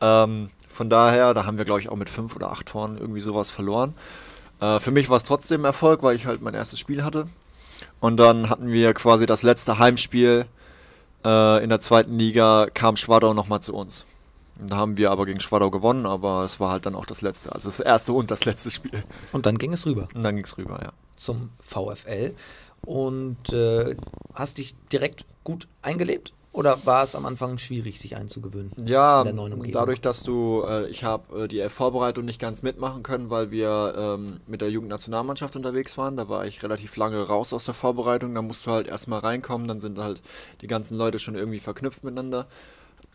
Ähm, 0.00 0.50
von 0.72 0.88
daher, 0.88 1.34
da 1.34 1.46
haben 1.46 1.58
wir, 1.58 1.64
glaube 1.64 1.80
ich, 1.80 1.88
auch 1.88 1.96
mit 1.96 2.10
fünf 2.10 2.36
oder 2.36 2.52
acht 2.52 2.66
Toren 2.66 2.96
irgendwie 2.96 3.20
sowas 3.20 3.50
verloren. 3.50 3.94
Äh, 4.60 4.78
für 4.78 4.90
mich 4.90 5.08
war 5.08 5.16
es 5.16 5.24
trotzdem 5.24 5.64
Erfolg, 5.64 6.02
weil 6.02 6.14
ich 6.14 6.26
halt 6.26 6.42
mein 6.42 6.54
erstes 6.54 6.78
Spiel 6.78 7.02
hatte. 7.02 7.26
Und 8.00 8.18
dann 8.18 8.48
hatten 8.50 8.70
wir 8.70 8.94
quasi 8.94 9.26
das 9.26 9.42
letzte 9.42 9.78
Heimspiel 9.78 10.46
äh, 11.24 11.62
in 11.62 11.68
der 11.68 11.80
zweiten 11.80 12.12
Liga, 12.12 12.68
kam 12.72 12.96
Schwadau 12.96 13.34
nochmal 13.34 13.60
zu 13.60 13.74
uns. 13.74 14.06
Da 14.58 14.76
haben 14.76 14.96
wir 14.96 15.10
aber 15.10 15.26
gegen 15.26 15.40
Schwadau 15.40 15.70
gewonnen, 15.70 16.06
aber 16.06 16.44
es 16.44 16.60
war 16.60 16.70
halt 16.70 16.86
dann 16.86 16.94
auch 16.94 17.06
das 17.06 17.22
letzte, 17.22 17.52
also 17.52 17.68
das 17.68 17.80
erste 17.80 18.12
und 18.12 18.30
das 18.30 18.44
letzte 18.44 18.70
Spiel. 18.70 19.04
Und 19.32 19.46
dann 19.46 19.58
ging 19.58 19.72
es 19.72 19.86
rüber. 19.86 20.08
Und 20.14 20.22
dann 20.22 20.36
ging 20.36 20.44
es 20.44 20.56
rüber, 20.56 20.80
ja. 20.82 20.92
Zum 21.16 21.50
VfL. 21.62 22.34
Und 22.84 23.52
äh, 23.52 23.96
hast 24.34 24.58
dich 24.58 24.74
direkt 24.90 25.24
gut 25.44 25.66
eingelebt? 25.82 26.32
Oder 26.56 26.86
war 26.86 27.02
es 27.02 27.14
am 27.14 27.26
Anfang 27.26 27.58
schwierig, 27.58 28.00
sich 28.00 28.16
einzugewöhnen? 28.16 28.72
Ja, 28.82 29.24
dadurch, 29.24 30.00
dass 30.00 30.22
du, 30.22 30.64
äh, 30.66 30.88
ich 30.88 31.04
habe 31.04 31.42
äh, 31.44 31.48
die 31.48 31.60
Vorbereitung 31.68 32.24
nicht 32.24 32.40
ganz 32.40 32.62
mitmachen 32.62 33.02
können, 33.02 33.28
weil 33.28 33.50
wir 33.50 33.94
ähm, 33.94 34.40
mit 34.46 34.62
der 34.62 34.70
Jugendnationalmannschaft 34.70 35.54
unterwegs 35.54 35.98
waren. 35.98 36.16
Da 36.16 36.30
war 36.30 36.46
ich 36.46 36.62
relativ 36.62 36.96
lange 36.96 37.20
raus 37.20 37.52
aus 37.52 37.66
der 37.66 37.74
Vorbereitung. 37.74 38.32
Da 38.32 38.40
musst 38.40 38.66
du 38.66 38.70
halt 38.70 38.86
erstmal 38.86 39.20
reinkommen, 39.20 39.68
dann 39.68 39.80
sind 39.80 39.98
halt 39.98 40.22
die 40.62 40.66
ganzen 40.66 40.96
Leute 40.96 41.18
schon 41.18 41.34
irgendwie 41.34 41.58
verknüpft 41.58 42.04
miteinander. 42.04 42.46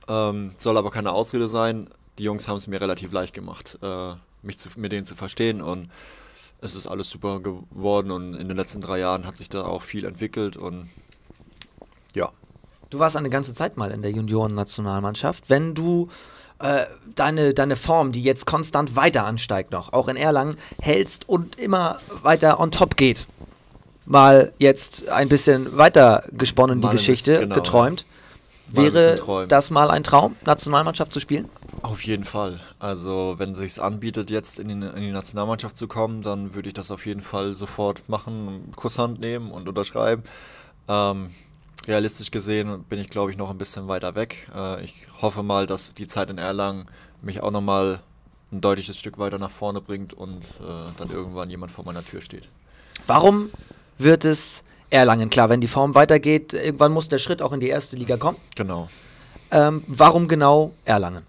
Ähm, 0.07 0.53
soll 0.57 0.77
aber 0.77 0.91
keine 0.91 1.11
Ausrede 1.11 1.47
sein. 1.47 1.89
Die 2.17 2.23
Jungs 2.23 2.47
haben 2.47 2.57
es 2.57 2.67
mir 2.67 2.81
relativ 2.81 3.11
leicht 3.11 3.33
gemacht, 3.33 3.79
äh, 3.81 4.13
mich 4.41 4.57
zu, 4.59 4.69
mit 4.75 4.91
denen 4.91 5.05
zu 5.05 5.15
verstehen 5.15 5.61
und 5.61 5.89
es 6.61 6.75
ist 6.75 6.87
alles 6.87 7.09
super 7.09 7.39
geworden 7.39 8.11
und 8.11 8.35
in 8.35 8.47
den 8.47 8.55
letzten 8.55 8.81
drei 8.81 8.99
Jahren 8.99 9.25
hat 9.25 9.35
sich 9.35 9.49
da 9.49 9.63
auch 9.63 9.81
viel 9.81 10.05
entwickelt 10.05 10.57
und 10.57 10.89
ja. 12.13 12.31
Du 12.89 12.99
warst 12.99 13.15
eine 13.15 13.29
ganze 13.29 13.53
Zeit 13.53 13.77
mal 13.77 13.91
in 13.91 14.01
der 14.01 14.11
Junioren-Nationalmannschaft. 14.11 15.49
Wenn 15.49 15.73
du 15.73 16.09
äh, 16.59 16.85
deine, 17.15 17.53
deine 17.53 17.75
Form, 17.75 18.11
die 18.11 18.21
jetzt 18.21 18.45
konstant 18.45 18.95
weiter 18.95 19.25
ansteigt 19.25 19.71
noch, 19.71 19.93
auch 19.93 20.07
in 20.07 20.17
Erlangen, 20.17 20.55
hältst 20.79 21.27
und 21.27 21.59
immer 21.59 21.99
weiter 22.21 22.59
on 22.59 22.69
top 22.69 22.97
geht, 22.97 23.27
mal 24.05 24.51
jetzt 24.59 25.07
ein 25.07 25.29
bisschen 25.29 25.77
weiter 25.77 26.25
gesponnen, 26.33 26.81
die 26.81 26.89
Geschichte, 26.89 27.39
genau, 27.39 27.55
geträumt. 27.55 28.05
Wäre 28.73 29.47
das 29.47 29.71
mal 29.71 29.91
ein 29.91 30.03
Traum, 30.03 30.35
Nationalmannschaft 30.45 31.13
zu 31.13 31.19
spielen? 31.19 31.49
Auf 31.81 32.03
jeden 32.03 32.23
Fall. 32.23 32.59
Also 32.79 33.35
wenn 33.37 33.51
es 33.51 33.57
sich 33.57 33.81
anbietet, 33.81 34.29
jetzt 34.29 34.59
in 34.59 34.67
die, 34.67 34.73
in 34.73 35.01
die, 35.01 35.11
Nationalmannschaft 35.11 35.77
zu 35.77 35.87
kommen, 35.87 36.21
dann 36.21 36.53
würde 36.53 36.69
ich 36.69 36.73
das 36.73 36.91
auf 36.91 37.05
jeden 37.05 37.21
Fall 37.21 37.55
sofort 37.55 38.07
machen, 38.07 38.71
Kusshand 38.75 39.19
nehmen 39.19 39.51
und 39.51 39.67
unterschreiben. 39.67 40.23
Ähm, 40.87 41.31
realistisch 41.87 42.31
gesehen 42.31 42.83
bin 42.83 42.99
ich, 42.99 43.09
glaube 43.09 43.31
ich, 43.31 43.37
noch 43.37 43.49
ein 43.49 43.57
bisschen 43.57 43.87
weiter 43.87 44.15
weg. 44.15 44.47
Äh, 44.55 44.83
ich 44.83 45.07
hoffe 45.21 45.43
mal, 45.43 45.65
dass 45.65 45.93
die 45.93 46.07
Zeit 46.07 46.29
in 46.29 46.37
Erlangen 46.37 46.87
mich 47.21 47.41
auch 47.41 47.51
nochmal 47.51 47.99
ein 48.51 48.61
deutliches 48.61 48.97
Stück 48.97 49.17
weiter 49.17 49.39
nach 49.39 49.51
vorne 49.51 49.81
bringt 49.81 50.13
und 50.13 50.43
äh, 50.43 50.91
dann 50.97 51.09
irgendwann 51.09 51.49
jemand 51.49 51.71
vor 51.71 51.85
meiner 51.85 52.05
Tür 52.05 52.21
steht. 52.21 52.49
Warum 53.07 53.49
wird 53.97 54.25
es 54.25 54.63
Erlangen. 54.91 55.29
Klar, 55.29 55.49
wenn 55.49 55.61
die 55.61 55.67
Form 55.67 55.95
weitergeht, 55.95 56.53
irgendwann 56.53 56.91
muss 56.91 57.09
der 57.09 57.17
Schritt 57.17 57.41
auch 57.41 57.53
in 57.53 57.59
die 57.59 57.69
erste 57.69 57.95
Liga 57.95 58.17
kommen. 58.17 58.37
Genau. 58.55 58.89
Ähm, 59.49 59.83
warum 59.87 60.27
genau 60.27 60.73
Erlangen? 60.85 61.25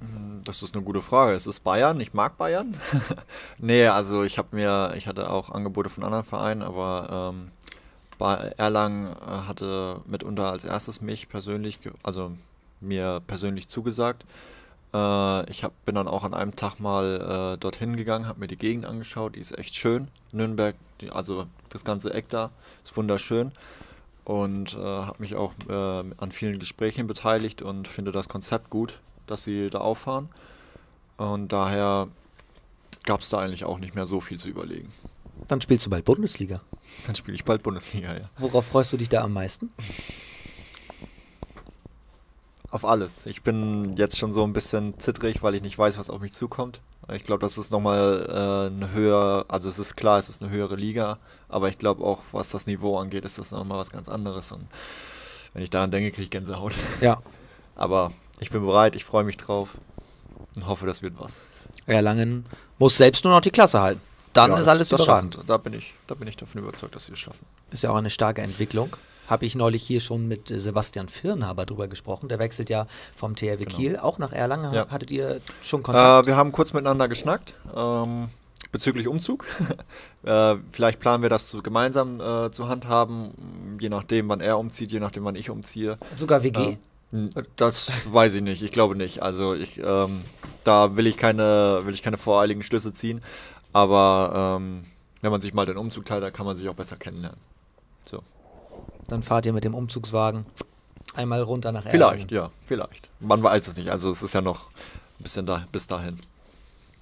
Hm, 0.00 0.42
das 0.44 0.62
ist 0.62 0.74
eine 0.74 0.84
gute 0.84 1.02
Frage. 1.02 1.34
Es 1.34 1.46
ist 1.46 1.60
Bayern. 1.60 2.00
Ich 2.00 2.14
mag 2.14 2.38
Bayern. 2.38 2.76
nee, 3.60 3.86
also 3.86 4.22
ich 4.22 4.38
habe 4.38 4.56
mir, 4.56 4.94
ich 4.96 5.08
hatte 5.08 5.30
auch 5.30 5.50
Angebote 5.50 5.90
von 5.90 6.04
anderen 6.04 6.24
Vereinen, 6.24 6.62
aber 6.62 7.32
ähm, 7.32 7.50
Erlangen 8.56 9.08
äh, 9.08 9.48
hatte 9.48 10.00
mitunter 10.06 10.50
als 10.50 10.64
erstes 10.64 11.00
mich 11.00 11.28
persönlich, 11.28 11.80
also 12.02 12.32
mir 12.80 13.20
persönlich 13.26 13.68
zugesagt. 13.68 14.24
Äh, 14.94 15.50
ich 15.50 15.64
hab, 15.64 15.84
bin 15.84 15.94
dann 15.94 16.08
auch 16.08 16.24
an 16.24 16.34
einem 16.34 16.56
Tag 16.56 16.80
mal 16.80 17.54
äh, 17.54 17.58
dorthin 17.58 17.96
gegangen, 17.96 18.26
habe 18.26 18.40
mir 18.40 18.46
die 18.46 18.56
Gegend 18.56 18.86
angeschaut, 18.86 19.36
die 19.36 19.40
ist 19.40 19.58
echt 19.58 19.74
schön. 19.74 20.08
Nürnberg, 20.32 20.76
die, 21.00 21.10
also 21.10 21.46
das 21.68 21.84
ganze 21.84 22.12
Eck 22.12 22.28
da 22.28 22.50
ist 22.84 22.96
wunderschön. 22.96 23.52
Und 24.24 24.74
äh, 24.74 24.78
habe 24.78 25.16
mich 25.20 25.36
auch 25.36 25.54
äh, 25.68 25.72
an 25.72 26.32
vielen 26.32 26.58
Gesprächen 26.58 27.06
beteiligt 27.06 27.62
und 27.62 27.88
finde 27.88 28.12
das 28.12 28.28
Konzept 28.28 28.68
gut, 28.68 29.00
dass 29.26 29.44
sie 29.44 29.70
da 29.70 29.78
auffahren. 29.78 30.28
Und 31.16 31.52
daher 31.52 32.08
gab 33.04 33.20
es 33.20 33.30
da 33.30 33.38
eigentlich 33.38 33.64
auch 33.64 33.78
nicht 33.78 33.94
mehr 33.94 34.04
so 34.04 34.20
viel 34.20 34.38
zu 34.38 34.50
überlegen. 34.50 34.92
Dann 35.46 35.60
spielst 35.62 35.86
du 35.86 35.90
bald 35.90 36.04
Bundesliga. 36.04 36.60
Dann 37.06 37.14
spiele 37.14 37.34
ich 37.34 37.44
bald 37.44 37.62
Bundesliga, 37.62 38.14
ja. 38.14 38.28
Worauf 38.38 38.66
freust 38.66 38.92
du 38.92 38.96
dich 38.98 39.08
da 39.08 39.22
am 39.22 39.32
meisten? 39.32 39.70
Auf 42.70 42.84
alles. 42.84 43.24
Ich 43.26 43.42
bin 43.42 43.96
jetzt 43.96 44.18
schon 44.18 44.32
so 44.32 44.44
ein 44.44 44.52
bisschen 44.52 44.98
zittrig, 44.98 45.42
weil 45.42 45.54
ich 45.54 45.62
nicht 45.62 45.78
weiß, 45.78 45.98
was 45.98 46.10
auf 46.10 46.20
mich 46.20 46.34
zukommt. 46.34 46.80
Ich 47.10 47.24
glaube, 47.24 47.40
das 47.40 47.56
ist 47.56 47.72
nochmal 47.72 48.26
äh, 48.28 48.66
eine 48.74 48.92
höhere, 48.92 49.46
also 49.48 49.70
es 49.70 49.78
ist 49.78 49.96
klar, 49.96 50.18
es 50.18 50.28
ist 50.28 50.42
eine 50.42 50.50
höhere 50.52 50.76
Liga, 50.76 51.16
aber 51.48 51.70
ich 51.70 51.78
glaube 51.78 52.04
auch, 52.04 52.18
was 52.32 52.50
das 52.50 52.66
Niveau 52.66 52.98
angeht, 52.98 53.24
ist 53.24 53.38
das 53.38 53.50
nochmal 53.52 53.78
was 53.78 53.90
ganz 53.90 54.10
anderes. 54.10 54.52
Und 54.52 54.66
wenn 55.54 55.62
ich 55.62 55.70
daran 55.70 55.90
denke, 55.90 56.10
kriege 56.10 56.24
ich 56.24 56.30
Gänsehaut. 56.30 56.74
Ja. 57.00 57.22
Aber 57.76 58.12
ich 58.40 58.50
bin 58.50 58.66
bereit, 58.66 58.96
ich 58.96 59.04
freue 59.04 59.22
mich 59.24 59.36
drauf 59.36 59.78
und 60.56 60.66
hoffe, 60.66 60.84
das 60.84 61.00
wird 61.00 61.14
was. 61.18 61.40
Erlangen 61.86 62.44
muss 62.78 62.96
selbst 62.96 63.22
nur 63.24 63.32
noch 63.32 63.40
die 63.40 63.52
Klasse 63.52 63.80
halten. 63.80 64.00
Dann 64.32 64.50
Ja, 64.50 64.56
ist 64.58 64.66
das- 64.66 64.74
alles 64.74 64.88
das 64.90 65.00
überragend. 65.04 65.34
schaffen. 65.34 65.46
Da 65.46 65.56
bin, 65.58 65.72
ich, 65.74 65.94
da 66.08 66.14
bin 66.16 66.26
ich 66.28 66.36
davon 66.36 66.60
überzeugt, 66.60 66.94
dass 66.96 67.06
sie 67.06 67.12
es 67.12 67.18
schaffen. 67.20 67.46
Ist 67.70 67.82
ja 67.84 67.90
auch 67.90 67.96
eine 67.96 68.10
starke 68.10 68.42
Entwicklung. 68.42 68.90
Habe 69.28 69.44
ich 69.46 69.54
neulich 69.54 69.82
hier 69.82 70.00
schon 70.00 70.26
mit 70.26 70.50
äh, 70.50 70.58
Sebastian 70.58 71.08
Firnhaber 71.08 71.66
drüber 71.66 71.86
gesprochen. 71.86 72.28
Der 72.28 72.38
wechselt 72.38 72.70
ja 72.70 72.86
vom 73.14 73.36
THW 73.36 73.56
Genau. 73.64 73.76
Kiel 73.76 73.96
auch 73.98 74.18
nach 74.18 74.32
Erlangen. 74.32 74.72
Ja. 74.74 74.88
Hattet 74.88 75.10
ihr 75.10 75.40
schon 75.62 75.82
Kontakt? 75.82 76.24
Äh, 76.24 76.26
wir 76.28 76.36
haben 76.36 76.50
kurz 76.52 76.72
miteinander 76.72 77.08
geschnackt 77.08 77.54
ähm, 77.76 78.28
bezüglich 78.72 79.06
Umzug. 79.08 79.46
äh, 80.24 80.56
vielleicht 80.72 80.98
planen 81.00 81.22
wir 81.22 81.30
das 81.30 81.50
so 81.50 81.62
gemeinsam 81.62 82.20
äh, 82.20 82.50
zu 82.50 82.68
handhaben, 82.68 83.76
je 83.80 83.88
nachdem, 83.88 84.28
wann 84.28 84.40
er 84.40 84.58
umzieht, 84.58 84.90
je 84.92 85.00
nachdem, 85.00 85.24
wann 85.24 85.36
ich 85.36 85.50
umziehe. 85.50 85.98
Sogar 86.16 86.42
WG? 86.42 86.58
Äh, 86.60 86.76
n- 87.12 87.30
das 87.56 87.92
weiß 88.10 88.34
ich 88.34 88.42
nicht. 88.42 88.62
Ich 88.62 88.72
glaube 88.72 88.96
nicht. 88.96 89.22
Also 89.22 89.54
ich, 89.54 89.78
ähm, 89.84 90.22
da 90.64 90.96
will 90.96 91.06
ich 91.06 91.16
keine, 91.16 91.80
will 91.84 91.94
ich 91.94 92.02
keine 92.02 92.18
voreiligen 92.18 92.62
Schlüsse 92.62 92.92
ziehen. 92.92 93.20
Aber 93.72 94.56
ähm, 94.60 94.84
wenn 95.20 95.30
man 95.30 95.40
sich 95.40 95.52
mal 95.54 95.66
den 95.66 95.76
Umzug 95.76 96.06
teilt, 96.06 96.22
dann 96.22 96.32
kann 96.32 96.46
man 96.46 96.56
sich 96.56 96.68
auch 96.68 96.74
besser 96.74 96.96
kennenlernen. 96.96 97.38
So. 98.06 98.22
Dann 99.08 99.22
fahrt 99.22 99.46
ihr 99.46 99.52
mit 99.52 99.64
dem 99.64 99.74
Umzugswagen 99.74 100.46
einmal 101.14 101.42
runter 101.42 101.72
nach 101.72 101.86
Erlangen. 101.86 102.12
Vielleicht, 102.28 102.30
ja, 102.32 102.50
vielleicht. 102.64 103.10
Man 103.20 103.42
weiß 103.42 103.66
es 103.68 103.76
nicht. 103.76 103.90
Also 103.90 104.10
es 104.10 104.22
ist 104.22 104.34
ja 104.34 104.40
noch 104.40 104.70
ein 105.18 105.22
bisschen 105.22 105.46
da, 105.46 105.66
bis 105.72 105.86
dahin. 105.86 106.18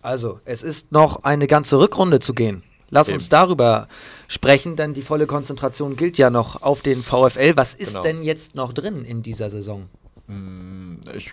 Also, 0.02 0.40
es 0.44 0.62
ist 0.62 0.92
noch 0.92 1.24
eine 1.24 1.48
ganze 1.48 1.78
Rückrunde 1.78 2.20
zu 2.20 2.32
gehen. 2.32 2.62
Lass 2.90 3.08
Eben. 3.08 3.16
uns 3.16 3.28
darüber 3.28 3.88
sprechen, 4.28 4.76
denn 4.76 4.94
die 4.94 5.02
volle 5.02 5.26
Konzentration 5.26 5.96
gilt 5.96 6.16
ja 6.18 6.30
noch 6.30 6.62
auf 6.62 6.82
den 6.82 7.02
VfL. 7.02 7.56
Was 7.56 7.74
ist 7.74 7.88
Genau. 7.88 8.02
denn 8.02 8.22
jetzt 8.22 8.54
noch 8.54 8.72
drin 8.72 9.04
in 9.04 9.22
dieser 9.22 9.50
Saison? 9.50 9.88
Mm, 10.28 10.98
Ich 11.14 11.32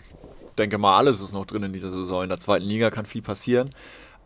denke 0.58 0.80
mal, 0.80 0.98
alles 0.98 1.22
ist 1.22 1.34
noch 1.34 1.46
drin 1.46 1.62
in 1.64 1.74
dieser 1.74 1.92
Saison. 1.92 2.24
In 2.24 2.30
der 2.30 2.40
zweiten 2.40 2.66
Liga 2.66 2.90
kann 2.90 3.06
viel 3.06 3.22
passieren. 3.22 3.70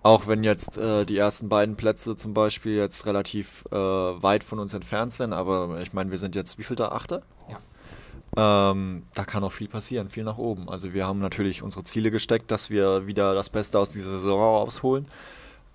Auch 0.07 0.25
wenn 0.25 0.45
jetzt 0.45 0.77
äh, 0.77 1.03
die 1.03 1.17
ersten 1.17 1.49
beiden 1.49 1.75
Plätze 1.75 2.15
zum 2.15 2.33
Beispiel 2.33 2.77
jetzt 2.77 3.05
relativ 3.05 3.65
äh, 3.73 3.75
weit 3.75 4.41
von 4.41 4.57
uns 4.57 4.73
entfernt 4.73 5.11
sind. 5.11 5.33
Aber 5.33 5.81
ich 5.81 5.91
meine, 5.91 6.11
wir 6.11 6.17
sind 6.17 6.33
jetzt 6.33 6.57
wie 6.57 6.63
viel 6.63 6.77
da? 6.77 6.87
Achte? 6.93 7.23
Ja. 7.49 8.71
Ähm, 8.71 9.03
da 9.15 9.25
kann 9.25 9.43
auch 9.43 9.51
viel 9.51 9.67
passieren, 9.67 10.07
viel 10.07 10.23
nach 10.23 10.37
oben. 10.37 10.69
Also 10.69 10.93
wir 10.93 11.05
haben 11.05 11.19
natürlich 11.19 11.61
unsere 11.61 11.83
Ziele 11.83 12.09
gesteckt, 12.09 12.51
dass 12.51 12.69
wir 12.69 13.05
wieder 13.05 13.33
das 13.33 13.49
Beste 13.49 13.79
aus 13.79 13.89
dieser 13.89 14.11
Saison 14.11 14.39
rausholen. 14.39 15.07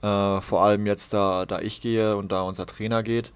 Äh, 0.01 0.41
vor 0.41 0.63
allem 0.63 0.87
jetzt, 0.87 1.13
da, 1.13 1.45
da 1.45 1.59
ich 1.61 1.83
gehe 1.83 2.17
und 2.17 2.33
da 2.33 2.41
unser 2.41 2.65
Trainer 2.65 3.03
geht, 3.03 3.35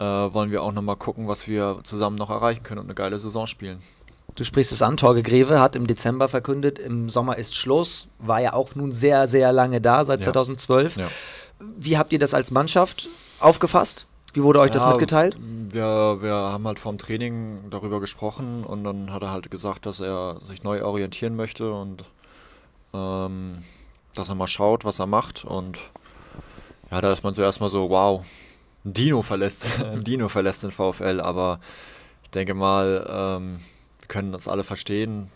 äh, 0.00 0.04
wollen 0.04 0.50
wir 0.50 0.64
auch 0.64 0.72
nochmal 0.72 0.96
gucken, 0.96 1.28
was 1.28 1.46
wir 1.46 1.78
zusammen 1.84 2.16
noch 2.16 2.30
erreichen 2.30 2.64
können 2.64 2.80
und 2.80 2.86
eine 2.86 2.96
geile 2.96 3.20
Saison 3.20 3.46
spielen. 3.46 3.80
Du 4.34 4.44
sprichst 4.44 4.72
es 4.72 4.80
an, 4.82 4.96
Torge 4.96 5.22
Greve 5.22 5.60
hat 5.60 5.76
im 5.76 5.86
Dezember 5.86 6.28
verkündet, 6.28 6.78
im 6.78 7.10
Sommer 7.10 7.36
ist 7.36 7.54
Schluss, 7.54 8.08
war 8.18 8.40
ja 8.40 8.54
auch 8.54 8.74
nun 8.74 8.90
sehr, 8.92 9.28
sehr 9.28 9.52
lange 9.52 9.80
da, 9.80 10.04
seit 10.04 10.20
Ja. 10.20 10.26
2012. 10.32 10.96
Ja. 10.96 11.08
Wie 11.76 11.98
habt 11.98 12.12
ihr 12.12 12.18
das 12.18 12.32
als 12.34 12.50
Mannschaft 12.50 13.08
aufgefasst? 13.40 14.06
Wie 14.32 14.42
wurde 14.42 14.60
euch 14.60 14.70
das 14.70 14.82
Ja, 14.82 14.90
mitgeteilt? 14.92 15.36
Wir, 15.38 16.18
wir 16.22 16.32
haben 16.32 16.66
halt 16.66 16.78
vorm 16.78 16.96
Training 16.96 17.64
darüber 17.68 18.00
gesprochen 18.00 18.64
und 18.64 18.82
dann 18.84 19.12
hat 19.12 19.22
er 19.22 19.30
halt 19.30 19.50
gesagt, 19.50 19.84
dass 19.84 20.00
er 20.00 20.40
sich 20.40 20.62
neu 20.62 20.82
orientieren 20.82 21.36
möchte 21.36 21.70
und 21.70 22.04
ähm, 22.94 23.58
dass 24.14 24.30
er 24.30 24.34
mal 24.34 24.46
schaut, 24.46 24.86
was 24.86 24.98
er 24.98 25.06
macht. 25.06 25.44
Und 25.44 25.78
ja, 26.90 27.02
da 27.02 27.12
ist 27.12 27.22
man 27.22 27.34
zuerst 27.34 27.60
mal 27.60 27.68
so, 27.68 27.90
wow, 27.90 28.24
ein 28.86 28.94
Dino 28.94 29.20
verlässt, 29.20 29.66
ein 29.84 30.02
Dino 30.02 30.28
verlässt 30.28 30.62
den 30.62 30.72
VfL, 30.72 31.20
aber 31.20 31.60
ich 32.24 32.30
denke 32.30 32.54
mal, 32.54 33.06
ähm, 33.10 33.60
können 34.12 34.30
das 34.30 34.46
alle 34.46 34.62
verstehen. 34.62 35.30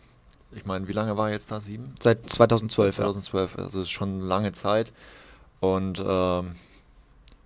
Ich 0.53 0.67
meine, 0.67 0.87
wie 0.87 0.93
lange 0.93 1.17
war 1.17 1.29
er 1.29 1.33
jetzt 1.33 1.51
da? 1.51 1.61
Sieben? 1.61 1.95
Seit 1.99 2.29
2012, 2.29 2.99
ja. 2.99 3.05
2012, 3.05 3.59
also 3.59 3.81
es 3.81 3.87
ist 3.87 3.91
schon 3.91 4.21
lange 4.21 4.53
Zeit. 4.53 4.93
Und 5.61 5.99
ähm, 5.99 6.57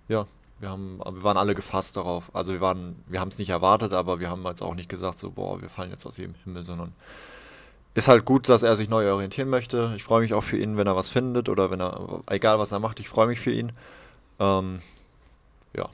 ja, 0.09 0.27
wir, 0.59 0.69
haben, 0.69 0.99
wir 0.99 1.23
waren 1.23 1.37
alle 1.37 1.55
gefasst 1.55 1.95
darauf. 1.95 2.35
Also 2.35 2.51
wir 2.51 2.59
waren, 2.59 3.01
wir 3.07 3.21
haben 3.21 3.29
es 3.29 3.37
nicht 3.37 3.49
erwartet, 3.49 3.93
aber 3.93 4.19
wir 4.19 4.29
haben 4.29 4.43
jetzt 4.43 4.61
auch 4.61 4.75
nicht 4.75 4.89
gesagt, 4.89 5.19
so, 5.19 5.31
boah, 5.31 5.61
wir 5.61 5.69
fallen 5.69 5.89
jetzt 5.89 6.05
aus 6.05 6.17
jedem 6.17 6.35
Himmel, 6.43 6.65
sondern 6.65 6.91
ist 7.93 8.09
halt 8.09 8.25
gut, 8.25 8.49
dass 8.49 8.61
er 8.61 8.75
sich 8.75 8.89
neu 8.89 9.09
orientieren 9.09 9.49
möchte. 9.49 9.93
Ich 9.95 10.03
freue 10.03 10.21
mich 10.21 10.33
auch 10.33 10.43
für 10.43 10.57
ihn, 10.57 10.75
wenn 10.75 10.87
er 10.87 10.97
was 10.97 11.07
findet 11.07 11.47
oder 11.47 11.71
wenn 11.71 11.79
er, 11.79 12.23
egal 12.29 12.59
was 12.59 12.73
er 12.73 12.79
macht, 12.79 12.99
ich 12.99 13.07
freue 13.07 13.27
mich 13.27 13.39
für 13.39 13.53
ihn. 13.53 13.71
Ähm, 14.37 14.81
ja. 15.73 15.87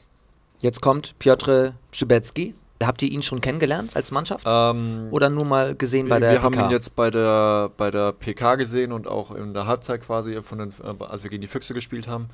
Jetzt 0.60 0.82
kommt 0.82 1.18
Piotr 1.20 1.76
Szybecki. 1.94 2.56
Habt 2.82 3.02
ihr 3.02 3.10
ihn 3.10 3.24
schon 3.24 3.42
kennengelernt 3.42 3.96
als 3.96 4.12
Mannschaft? 4.12 4.46
Ähm, 4.48 5.08
Oder 5.12 5.30
nur 5.30 5.46
mal 5.46 5.76
gesehen 5.76 6.08
bei 6.10 6.16
wir, 6.16 6.20
der 6.20 6.32
wir 6.34 6.42
haben 6.44 6.54
PK? 6.54 6.66
ihn 6.66 6.72
jetzt 6.72 6.96
bei 6.96 7.10
der, 7.10 7.72
bei 7.76 7.90
der 7.90 8.12
PK 8.12 8.56
gesehen 8.56 8.92
und 8.92 9.08
auch 9.08 9.32
in 9.32 9.54
der 9.54 9.66
Halbzeit 9.66 10.02
quasi, 10.02 10.42
von 10.44 10.60
den, 10.60 10.70
äh, 10.84 11.04
als 11.04 11.24
wir 11.24 11.30
gegen 11.32 11.42
die 11.42 11.48
Füchse 11.48 11.74
gespielt 11.74 12.08
haben. 12.08 12.30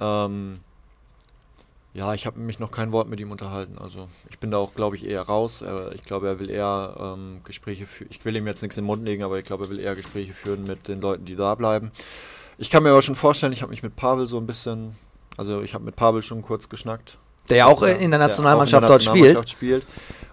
Ähm, 0.00 0.60
ja, 1.94 2.14
ich 2.14 2.24
habe 2.24 2.40
mich 2.40 2.58
noch 2.58 2.70
kein 2.70 2.90
Wort 2.92 3.08
mit 3.08 3.20
ihm 3.20 3.30
unterhalten. 3.30 3.76
Also 3.78 4.08
ich 4.30 4.38
bin 4.38 4.50
da 4.50 4.56
auch, 4.56 4.74
glaube 4.74 4.96
ich, 4.96 5.06
eher 5.06 5.22
raus. 5.22 5.62
Ich 5.94 6.04
glaube, 6.04 6.26
er 6.26 6.38
will 6.40 6.48
eher 6.48 6.96
ähm, 6.98 7.40
Gespräche 7.44 7.84
führen. 7.84 8.08
Ich 8.10 8.24
will 8.24 8.34
ihm 8.34 8.46
jetzt 8.46 8.62
nichts 8.62 8.78
in 8.78 8.84
den 8.84 8.86
Mund 8.86 9.04
legen, 9.04 9.22
aber 9.22 9.38
ich 9.38 9.44
glaube, 9.44 9.64
er 9.64 9.70
will 9.70 9.78
eher 9.78 9.94
Gespräche 9.94 10.32
führen 10.32 10.64
mit 10.64 10.88
den 10.88 11.02
Leuten, 11.02 11.26
die 11.26 11.36
da 11.36 11.54
bleiben. 11.54 11.92
Ich 12.56 12.70
kann 12.70 12.82
mir 12.82 12.90
aber 12.92 13.02
schon 13.02 13.14
vorstellen, 13.14 13.52
ich 13.52 13.60
habe 13.60 13.70
mich 13.70 13.82
mit 13.82 13.94
Pavel 13.94 14.26
so 14.26 14.38
ein 14.38 14.46
bisschen, 14.46 14.96
also 15.36 15.60
ich 15.60 15.74
habe 15.74 15.84
mit 15.84 15.94
Pavel 15.96 16.22
schon 16.22 16.40
kurz 16.40 16.70
geschnackt. 16.70 17.18
Der 17.48 17.56
ja 17.58 17.66
auch 17.66 17.82
in 17.82 18.10
der 18.10 18.18
der 18.18 18.18
Nationalmannschaft 18.18 18.84
auch 18.84 18.88
in 18.88 18.88
der 18.88 18.98
dort 18.98 19.02
spielt. 19.02 19.34
Nationalmannschaft 19.34 19.50
spielt. 19.50 19.86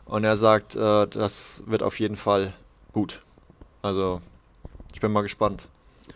Und 0.05 0.23
er 0.23 0.37
sagt, 0.37 0.75
äh, 0.75 1.07
das 1.07 1.63
wird 1.67 1.83
auf 1.83 1.99
jeden 1.99 2.15
Fall 2.15 2.53
gut. 2.91 3.21
Also, 3.81 4.21
ich 4.93 4.99
bin 4.99 5.11
mal 5.11 5.21
gespannt, 5.21 5.67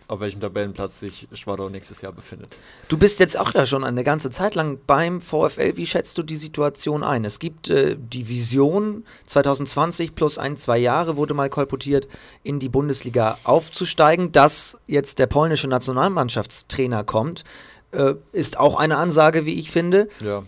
auf 0.07 0.19
welchem 0.19 0.41
Tabellenplatz 0.41 0.99
sich 0.99 1.27
Schwadau 1.33 1.69
nächstes 1.69 2.01
Jahr 2.01 2.11
befindet. 2.11 2.55
Du 2.87 2.97
bist 2.97 3.19
jetzt 3.19 3.37
auch 3.39 3.53
ja 3.53 3.65
schon 3.65 3.83
eine 3.83 4.03
ganze 4.03 4.31
Zeit 4.31 4.55
lang 4.55 4.79
beim 4.85 5.21
VfL. 5.21 5.77
Wie 5.77 5.85
schätzt 5.85 6.17
du 6.17 6.23
die 6.23 6.37
Situation 6.37 7.03
ein? 7.03 7.23
Es 7.23 7.39
gibt 7.39 7.69
äh, 7.69 7.95
die 7.97 8.27
Vision 8.27 9.05
2020 9.27 10.15
plus 10.15 10.37
ein, 10.37 10.57
zwei 10.57 10.77
Jahre 10.77 11.15
wurde 11.15 11.33
mal 11.33 11.49
kolportiert, 11.49 12.07
in 12.43 12.59
die 12.59 12.69
Bundesliga 12.69 13.37
aufzusteigen. 13.43 14.31
Dass 14.31 14.77
jetzt 14.87 15.19
der 15.19 15.27
polnische 15.27 15.67
Nationalmannschaftstrainer 15.67 17.03
kommt, 17.03 17.43
äh, 17.91 18.15
ist 18.31 18.59
auch 18.59 18.75
eine 18.75 18.97
Ansage, 18.97 19.45
wie 19.45 19.59
ich 19.59 19.71
finde. 19.71 20.09
Ja. 20.19 20.43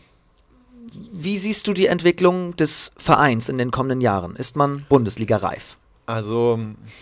Wie 1.12 1.38
siehst 1.38 1.68
du 1.68 1.74
die 1.74 1.88
Entwicklung 1.88 2.56
des 2.56 2.92
Vereins 2.98 3.50
in 3.50 3.58
den 3.58 3.72
kommenden 3.72 4.02
Jahren? 4.02 4.36
Ist 4.36 4.56
man 4.56 4.86
Bundesliga 4.90 5.38
reif? 5.38 5.78
Also, 6.08 6.60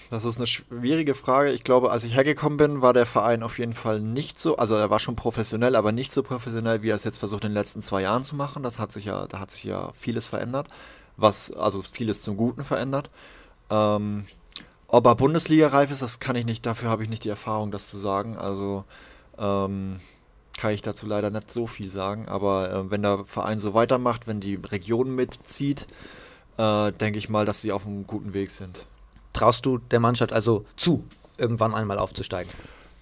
das 0.09 0.23
ist 0.23 0.37
eine 0.37 0.47
schwierige 0.47 1.13
Frage. 1.13 1.51
Ich 1.51 1.65
glaube, 1.65 1.91
als 1.91 2.05
ich 2.05 2.15
hergekommen 2.15 2.57
bin, 2.57 2.81
war 2.81 2.93
der 2.93 3.05
Verein 3.05 3.43
auf 3.43 3.59
jeden 3.59 3.73
Fall 3.73 3.99
nicht 3.99 4.39
so, 4.39 4.55
also 4.55 4.75
er 4.75 4.89
war 4.89 4.99
schon 4.99 5.17
professionell, 5.17 5.75
aber 5.75 5.91
nicht 5.91 6.11
so 6.13 6.23
professionell, 6.23 6.83
wie 6.83 6.89
er 6.89 6.95
es 6.95 7.03
jetzt 7.03 7.17
versucht 7.17 7.43
in 7.43 7.49
den 7.49 7.55
letzten 7.55 7.81
zwei 7.81 8.03
Jahren 8.03 8.23
zu 8.23 8.37
machen. 8.37 8.63
Das 8.63 8.79
hat 8.79 8.93
sich 8.93 9.05
ja, 9.05 9.27
da 9.27 9.39
hat 9.39 9.51
sich 9.51 9.65
ja 9.65 9.91
vieles 9.93 10.25
verändert, 10.25 10.69
was, 11.17 11.51
also 11.51 11.81
vieles 11.81 12.21
zum 12.21 12.37
Guten 12.37 12.63
verändert. 12.63 13.09
Ähm, 13.69 14.25
ob 14.87 15.05
er 15.05 15.15
Bundesliga-reif 15.15 15.91
ist, 15.91 16.01
das 16.01 16.19
kann 16.19 16.37
ich 16.37 16.45
nicht, 16.45 16.65
dafür 16.65 16.89
habe 16.89 17.03
ich 17.03 17.09
nicht 17.09 17.25
die 17.25 17.29
Erfahrung, 17.29 17.71
das 17.71 17.89
zu 17.89 17.97
sagen. 17.97 18.37
Also, 18.37 18.85
ähm, 19.37 19.99
kann 20.63 20.71
ich 20.71 20.81
dazu 20.81 21.05
leider 21.05 21.29
nicht 21.29 21.51
so 21.51 21.67
viel 21.67 21.91
sagen, 21.91 22.29
aber 22.29 22.71
äh, 22.71 22.89
wenn 22.89 23.01
der 23.01 23.25
Verein 23.25 23.59
so 23.59 23.73
weitermacht, 23.73 24.27
wenn 24.27 24.39
die 24.39 24.55
Region 24.55 25.13
mitzieht, 25.13 25.87
äh, 26.55 26.93
denke 26.93 27.19
ich 27.19 27.27
mal, 27.27 27.45
dass 27.45 27.61
sie 27.61 27.73
auf 27.73 27.85
einem 27.85 28.07
guten 28.07 28.33
Weg 28.33 28.49
sind. 28.49 28.85
Traust 29.33 29.65
du 29.65 29.77
der 29.77 29.99
Mannschaft 29.99 30.31
also 30.31 30.63
zu, 30.77 31.03
irgendwann 31.37 31.75
einmal 31.75 31.99
aufzusteigen? 31.99 32.49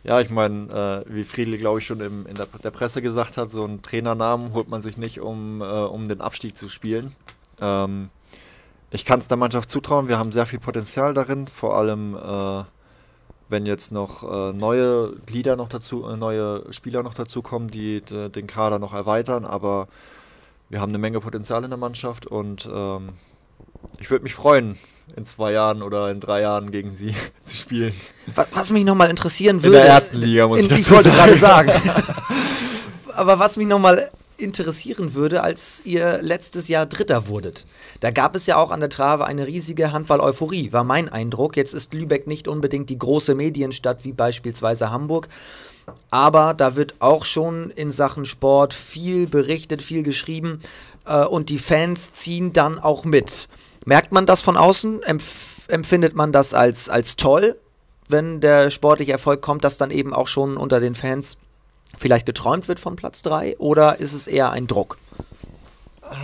Ja, 0.04 0.20
ich 0.22 0.32
meine, 0.32 1.06
äh, 1.08 1.14
wie 1.14 1.24
Friedli, 1.24 1.60
glaube 1.60 1.78
ich, 1.78 1.86
schon 1.86 2.02
im, 2.02 2.26
in 2.26 2.34
der, 2.34 2.48
der 2.48 2.72
Presse 2.72 3.04
gesagt 3.04 3.38
hat, 3.38 3.52
so 3.52 3.64
einen 3.64 3.84
Trainernamen 3.84 4.54
holt 4.54 4.68
man 4.68 4.82
sich 4.82 4.98
nicht, 4.98 5.22
um, 5.22 5.62
äh, 5.62 5.66
um 5.66 6.08
den 6.08 6.20
Abstieg 6.20 6.58
zu 6.58 6.68
spielen. 6.68 7.16
Ähm, 7.60 8.10
ich 8.90 9.06
kann 9.06 9.20
es 9.20 9.28
der 9.28 9.38
Mannschaft 9.38 9.70
zutrauen, 9.70 10.08
wir 10.08 10.18
haben 10.18 10.32
sehr 10.32 10.48
viel 10.48 10.60
Potenzial 10.60 11.14
darin, 11.14 11.46
vor 11.46 11.78
allem 11.78 12.16
äh, 12.16 12.64
wenn 13.52 13.66
jetzt 13.66 13.92
noch 13.92 14.24
äh, 14.24 14.54
neue 14.54 15.14
Glieder 15.26 15.56
noch 15.56 15.70
dazu, 15.70 16.06
äh, 16.08 16.18
neue 16.18 16.64
Spieler 16.72 17.04
noch 17.04 17.14
dazukommen, 17.14 17.70
die 17.70 18.02
den 18.02 18.48
Kader 18.48 18.80
noch 18.80 18.94
erweitern, 18.94 19.46
aber 19.46 19.88
wir 20.70 20.80
haben 20.80 20.90
eine 20.90 20.98
Menge 20.98 21.20
Potenzial 21.20 21.64
in 21.64 21.70
der 21.70 21.78
Mannschaft 21.78 22.26
und 22.26 22.68
ähm, 22.74 23.10
ich 24.00 24.10
würde 24.10 24.24
mich 24.24 24.34
freuen, 24.34 24.78
in 25.16 25.26
zwei 25.26 25.52
Jahren 25.52 25.82
oder 25.82 26.10
in 26.10 26.20
drei 26.20 26.42
Jahren 26.42 26.72
gegen 26.72 26.96
sie 26.96 27.14
zu 27.44 27.58
spielen. 27.58 27.94
Was, 28.34 28.48
was 28.54 28.70
mich 28.72 28.86
nochmal 28.86 29.10
interessieren 29.10 29.58
In 29.58 29.64
würde. 29.64 29.78
der 29.78 29.88
ersten 29.88 30.18
Liga, 30.18 30.48
muss 30.48 30.60
in, 30.60 30.66
ich 30.66 30.70
dazu 30.70 30.82
ich 30.82 30.92
wollte 30.92 31.10
sagen. 31.36 31.68
gerade 31.68 31.76
sagen. 31.76 31.92
Aber 33.16 33.40
was 33.40 33.58
mich 33.58 33.68
nochmal 33.68 34.10
interessieren 34.42 35.14
würde, 35.14 35.44
als 35.44 35.82
ihr 35.86 36.22
letztes 36.22 36.68
Jahr 36.68 36.86
Dritter 36.86 37.28
wurdet. 37.28 37.66
Da 38.00 38.12
gab 38.12 38.36
es 38.36 38.46
ja 38.48 38.58
auch 38.58 38.72
an 38.72 38.80
der 38.80 38.90
Trave 38.90 39.26
eine 39.26 39.48
riesige 39.48 39.92
Handball-Euphorie, 39.92 40.72
war 40.72 40.84
mein 40.84 41.10
Eindruck. 41.10 41.58
Jetzt 41.58 41.74
ist 41.74 41.94
Lübeck 41.94 42.28
nicht 42.28 42.48
unbedingt 42.48 42.90
die 42.90 42.98
große 42.98 43.36
Medienstadt 43.36 44.04
wie 44.04 44.14
beispielsweise 44.14 44.92
Hamburg. 44.92 45.28
Aber 46.10 46.54
da 46.54 46.76
wird 46.76 46.96
auch 47.00 47.26
schon 47.26 47.70
in 47.72 47.92
Sachen 47.92 48.26
Sport 48.26 48.74
viel 48.74 49.28
berichtet, 49.28 49.82
viel 49.82 50.04
geschrieben 50.04 50.62
äh, 51.06 51.26
und 51.26 51.50
die 51.50 51.58
Fans 51.58 52.14
ziehen 52.14 52.54
dann 52.54 52.80
auch 52.80 53.04
mit. 53.04 53.48
Merkt 53.86 54.12
man 54.12 54.26
das 54.26 54.42
von 54.42 54.58
außen? 54.58 55.04
Empf 55.04 55.52
empfindet 55.68 56.16
man 56.16 56.34
das 56.34 56.54
als, 56.54 56.90
als 56.90 57.16
toll, 57.16 57.56
wenn 58.10 58.42
der 58.42 58.72
sportliche 58.72 59.14
Erfolg 59.14 59.42
kommt, 59.42 59.64
dass 59.64 59.78
dann 59.78 59.90
eben 59.90 60.14
auch 60.14 60.28
schon 60.28 60.58
unter 60.58 60.82
den 60.82 60.96
Fans 60.96 61.38
vielleicht 61.98 62.26
geträumt 62.26 62.68
wird 62.68 62.80
von 62.80 62.96
Platz 62.96 63.22
3 63.22 63.58
oder 63.58 64.00
ist 64.00 64.14
es 64.14 64.28
eher 64.28 64.52
ein 64.52 64.68
Druck? 64.68 64.98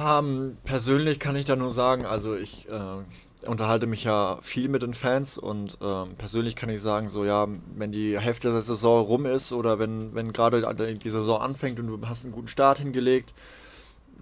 Ähm, 0.03 0.57
persönlich 0.65 1.19
kann 1.19 1.35
ich 1.35 1.45
da 1.45 1.55
nur 1.55 1.71
sagen, 1.71 2.05
also 2.05 2.35
ich 2.35 2.67
äh, 2.67 3.47
unterhalte 3.47 3.87
mich 3.87 4.03
ja 4.03 4.39
viel 4.41 4.67
mit 4.67 4.81
den 4.81 4.93
Fans 4.93 5.37
und 5.37 5.77
ähm, 5.81 6.15
persönlich 6.17 6.55
kann 6.55 6.69
ich 6.69 6.81
sagen, 6.81 7.07
so 7.07 7.23
ja, 7.23 7.47
wenn 7.75 7.91
die 7.91 8.19
Hälfte 8.19 8.51
der 8.51 8.61
Saison 8.61 9.05
rum 9.05 9.25
ist 9.25 9.53
oder 9.53 9.79
wenn, 9.79 10.13
wenn 10.13 10.33
gerade 10.33 10.97
die 10.97 11.09
Saison 11.09 11.41
anfängt 11.41 11.79
und 11.79 11.87
du 11.87 11.99
hast 12.07 12.25
einen 12.25 12.33
guten 12.33 12.47
Start 12.47 12.79
hingelegt, 12.79 13.33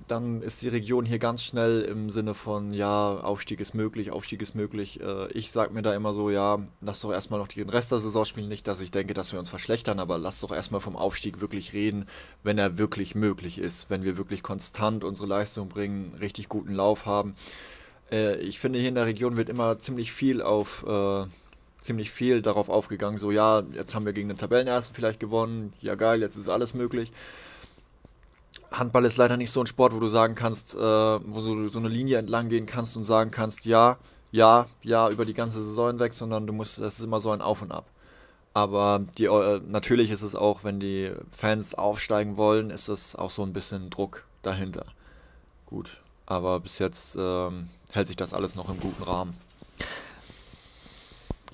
dann 0.08 0.42
ist 0.42 0.62
die 0.62 0.68
Region 0.70 1.06
hier 1.06 1.20
ganz 1.20 1.44
schnell 1.44 1.82
im 1.82 2.10
Sinne 2.10 2.34
von, 2.34 2.74
ja, 2.74 3.18
Aufstieg 3.18 3.60
ist 3.60 3.74
möglich, 3.74 4.12
Aufstieg 4.12 4.42
ist 4.42 4.56
möglich. 4.56 5.02
Äh, 5.02 5.32
ich 5.32 5.52
sage 5.52 5.74
mir 5.74 5.82
da 5.82 5.96
immer 5.96 6.14
so, 6.14 6.30
ja, 6.30 6.60
lass 6.82 7.02
doch 7.02 7.12
erstmal 7.12 7.40
noch 7.40 7.48
den 7.48 7.70
Rest 7.70 7.92
der 7.92 8.00
Saison 8.00 8.26
spielen. 8.26 8.48
Nicht, 8.48 8.68
dass 8.68 8.80
ich 8.80 8.92
denke, 8.92 9.14
dass 9.14 9.32
wir 9.32 9.40
uns 9.40 9.50
verschlechtern, 9.50 10.00
aber 10.00 10.18
lass 10.18 10.42
doch 10.42 10.52
erstmal 10.52 10.82
vom 10.82 10.96
Aufstieg 10.96 11.42
wirklich 11.42 11.74
reden, 11.74 12.06
wenn 12.44 12.58
er 12.58 12.78
wirklich 12.78 13.16
möglich 13.16 13.58
ist, 13.58 13.90
wenn 13.90 14.04
wir 14.04 14.18
wirklich 14.18 14.44
konstant 14.44 15.04
unsere 15.04 15.28
Leistung 15.28 15.70
bringen, 15.70 16.14
richtig 16.20 16.50
guten 16.50 16.74
Lauf 16.74 17.06
haben. 17.06 17.36
Äh, 18.12 18.38
ich 18.38 18.60
finde, 18.60 18.80
hier 18.80 18.90
in 18.90 18.96
der 18.96 19.06
Region 19.06 19.38
wird 19.38 19.50
immer 19.50 19.80
ziemlich 19.80 20.12
viel 20.12 20.42
auf. 20.42 20.86
Äh, 20.88 21.26
ziemlich 21.78 22.10
viel 22.10 22.42
darauf 22.42 22.68
aufgegangen, 22.68 23.20
so 23.20 23.30
ja, 23.30 23.62
jetzt 23.74 23.94
haben 23.94 24.08
wir 24.08 24.14
gegen 24.14 24.28
den 24.28 24.38
Tabellenersten 24.38 24.96
vielleicht 24.96 25.20
gewonnen, 25.20 25.72
ja 25.82 25.94
geil, 25.94 26.20
jetzt 26.22 26.36
ist 26.36 26.50
alles 26.50 26.74
möglich. 26.74 27.14
Handball 28.78 29.06
ist 29.06 29.18
leider 29.18 29.38
nicht 29.38 29.52
so 29.52 29.62
ein 29.62 29.68
Sport, 29.68 29.94
wo 29.94 30.00
du 30.00 30.08
sagen 30.08 30.36
kannst, 30.36 30.76
äh, 30.76 30.80
wo 30.80 31.42
du 31.42 31.68
so 31.68 31.80
eine 31.80 31.90
Linie 31.90 32.18
entlang 32.18 32.50
gehen 32.50 32.66
kannst 32.66 32.98
und 32.98 33.04
sagen 33.04 33.32
kannst, 33.32 33.66
ja, 33.66 33.98
ja, 34.32 34.66
ja, 34.82 35.10
über 35.10 35.26
die 35.26 35.34
ganze 35.34 35.64
Saison 35.64 35.88
hinweg, 35.88 36.14
sondern 36.14 36.46
du 36.48 36.54
musst, 36.54 36.80
das 36.80 37.00
ist 37.00 37.06
immer 37.06 37.20
so 37.20 37.32
ein 37.32 37.42
Auf 37.42 37.62
und 37.62 37.72
Ab. 37.72 37.86
Aber 38.54 39.02
die, 39.18 39.26
äh, 39.26 39.62
natürlich 39.68 40.12
ist 40.12 40.22
es 40.22 40.36
auch, 40.36 40.64
wenn 40.64 40.80
die 40.80 41.12
Fans 41.30 41.74
aufsteigen 41.74 42.38
wollen, 42.38 42.70
ist 42.70 42.88
es 42.88 43.16
auch 43.16 43.32
so 43.32 43.44
ein 43.44 43.54
bisschen 43.54 43.90
Druck 43.90 44.26
dahinter. 44.42 44.86
Gut, 45.66 46.02
aber 46.26 46.60
bis 46.60 46.80
jetzt 46.80 47.18
ähm, 47.20 47.70
hält 47.92 48.08
sich 48.08 48.16
das 48.16 48.34
alles 48.34 48.56
noch 48.56 48.70
im 48.70 48.80
guten 48.80 49.04
Rahmen. 49.04 49.38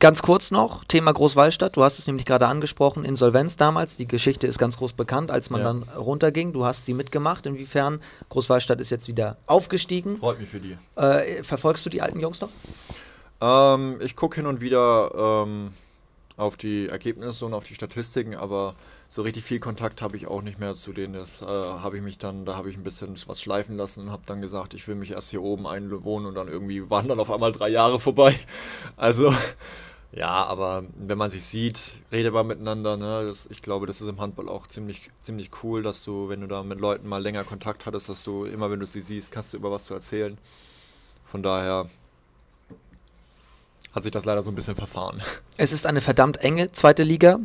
Ganz 0.02 0.24
kurz 0.24 0.50
noch, 0.50 0.84
Thema 0.86 1.14
Großwallstadt. 1.14 1.78
Du 1.78 1.84
hast 1.84 2.00
es 2.00 2.08
nämlich 2.08 2.26
gerade 2.26 2.48
angesprochen, 2.48 3.06
Insolvenz 3.06 3.56
damals. 3.56 3.98
Die 3.98 4.08
Geschichte 4.08 4.48
ist 4.48 4.58
ganz 4.58 4.78
groß 4.78 4.94
bekannt, 4.94 5.30
als 5.30 5.52
man 5.52 5.62
ja. 5.62 5.68
dann 5.68 5.84
runterging. 5.96 6.54
Du 6.54 6.66
hast 6.66 6.88
sie 6.88 6.96
mitgemacht. 6.96 7.46
Inwiefern? 7.46 8.02
Großwallstadt 8.30 8.82
ist 8.82 8.90
jetzt 8.90 9.08
wieder 9.08 9.38
aufgestiegen. 9.46 10.18
Freut 10.18 10.40
mich 10.40 10.50
für 10.50 10.60
die. 10.60 10.76
Äh, 10.96 11.44
verfolgst 11.44 11.86
du 11.86 11.92
die 11.92 12.02
alten 12.02 12.20
Jungs 12.20 12.42
noch? 12.42 12.50
Ähm, 13.42 14.00
ich 14.02 14.16
gucke 14.16 14.38
hin 14.38 14.48
und 14.48 14.60
wieder 14.60 15.44
ähm, 15.46 15.72
auf 16.36 16.58
die 16.58 16.88
Ergebnisse 16.88 17.46
und 17.46 17.54
auf 17.54 17.66
die 17.66 17.76
Statistiken, 17.76 18.36
aber 18.36 18.74
so 19.08 19.22
richtig 19.22 19.44
viel 19.44 19.60
Kontakt 19.60 20.02
habe 20.02 20.18
ich 20.18 20.26
auch 20.26 20.42
nicht 20.42 20.58
mehr 20.58 20.74
zu 20.74 20.94
denen. 20.94 21.14
Das 21.14 21.44
äh, 21.44 21.46
habe 21.46 21.98
ich 21.98 22.02
mich 22.02 22.18
dann, 22.18 22.44
da 22.44 22.56
habe 22.56 22.72
ich 22.72 22.76
ein 22.76 22.84
bisschen 22.84 23.16
was 23.28 23.40
schleifen 23.40 23.78
lassen 23.78 24.06
und 24.06 24.12
habe 24.12 24.24
dann 24.26 24.42
gesagt, 24.42 24.74
ich 24.74 24.88
will 24.88 24.96
mich 24.96 25.12
erst 25.12 25.30
hier 25.30 25.44
oben 25.44 25.68
einwohnen 25.68 26.26
und 26.26 26.34
dann 26.34 26.48
irgendwie 26.48 26.90
waren 26.90 27.08
dann 27.08 27.20
auf 27.20 27.30
einmal 27.30 27.52
drei 27.52 27.70
Jahre 27.70 28.00
vorbei. 28.00 28.40
Also 28.98 29.32
ja, 30.14 30.44
aber 30.46 30.84
wenn 30.96 31.18
man 31.18 31.30
sich 31.30 31.46
sieht, 31.46 32.02
redet 32.12 32.34
man 32.34 32.46
miteinander. 32.46 32.98
Ne? 32.98 33.26
Das, 33.28 33.48
ich 33.50 33.62
glaube, 33.62 33.86
das 33.86 34.02
ist 34.02 34.08
im 34.08 34.20
Handball 34.20 34.50
auch 34.50 34.68
ziemlich, 34.68 35.10
ziemlich 35.22 35.52
cool, 35.64 35.84
dass 35.84 36.04
du, 36.04 36.28
wenn 36.28 36.42
du 36.42 36.48
da 36.48 36.64
mit 36.64 36.82
Leuten 36.82 37.08
mal 37.08 37.22
länger 37.22 37.46
Kontakt 37.46 37.86
hattest, 37.86 38.10
dass 38.10 38.24
du 38.24 38.44
immer, 38.44 38.70
wenn 38.70 38.82
du 38.82 38.86
sie 38.86 39.00
siehst, 39.00 39.32
kannst 39.32 39.54
du 39.54 39.58
über 39.58 39.72
was 39.72 39.86
zu 39.86 39.94
erzählen. 39.94 40.38
Von 41.26 41.44
daher 41.44 41.90
hat 43.94 44.04
sich 44.04 44.12
das 44.12 44.26
leider 44.26 44.42
so 44.42 44.52
ein 44.52 44.56
bisschen 44.56 44.76
verfahren. 44.76 45.22
Es 45.58 45.72
ist 45.72 45.86
eine 45.86 46.02
verdammt 46.02 46.38
enge 46.38 46.72
zweite 46.72 47.04
Liga. 47.04 47.40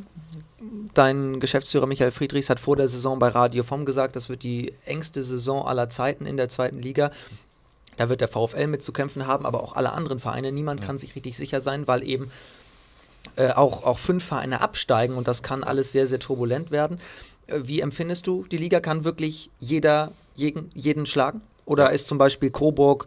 Dein 0.95 1.39
Geschäftsführer 1.39 1.87
Michael 1.87 2.11
Friedrichs 2.11 2.49
hat 2.49 2.59
vor 2.59 2.77
der 2.77 2.89
Saison 2.89 3.19
bei 3.19 3.29
Radio 3.29 3.63
Vom 3.63 3.85
gesagt, 3.85 4.17
das 4.17 4.31
wird 4.31 4.43
die 4.43 4.73
engste 4.87 5.23
Saison 5.23 5.67
aller 5.67 5.91
Zeiten 5.91 6.25
in 6.25 6.39
der 6.39 6.49
zweiten 6.49 6.79
Liga. 6.81 7.11
Da 7.97 8.09
wird 8.09 8.21
der 8.21 8.29
VfL 8.29 8.67
mit 8.67 8.83
zu 8.83 8.93
kämpfen 8.93 9.27
haben, 9.27 9.47
aber 9.47 9.63
auch 9.63 9.75
alle 9.75 9.93
anderen 9.93 10.19
Vereine. 10.19 10.53
Niemand 10.53 10.81
ja. 10.81 10.87
kann 10.87 10.99
sich 10.99 11.15
richtig 11.15 11.37
sicher 11.37 11.61
sein, 11.61 11.87
weil 11.87 12.03
eben 12.03 12.31
äh, 13.37 13.53
auch, 13.53 13.85
auch 13.85 13.99
fünf 13.99 14.25
Vereine 14.25 14.61
absteigen 14.61 15.17
und 15.17 15.29
das 15.29 15.43
kann 15.43 15.65
alles 15.65 15.93
sehr, 15.93 16.07
sehr 16.07 16.19
turbulent 16.19 16.71
werden. 16.71 17.01
Äh, 17.47 17.61
wie 17.65 17.81
empfindest 17.81 18.27
du, 18.27 18.45
die 18.51 18.59
Liga 18.59 18.81
kann 18.81 19.05
wirklich 19.05 19.51
jeder 19.61 20.13
jeden, 20.35 20.71
jeden 20.75 21.07
schlagen? 21.07 21.41
Oder 21.65 21.91
ist 21.91 22.07
zum 22.07 22.19
Beispiel 22.19 22.51
Coburg 22.51 23.07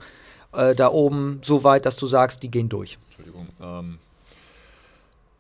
äh, 0.54 0.76
da 0.76 0.90
oben 0.90 1.40
so 1.44 1.64
weit, 1.64 1.86
dass 1.86 1.96
du 1.96 2.08
sagst, 2.08 2.44
die 2.44 2.52
gehen 2.52 2.70
durch? 2.70 2.98
Entschuldigung. 3.06 3.48
Ähm, 3.62 4.00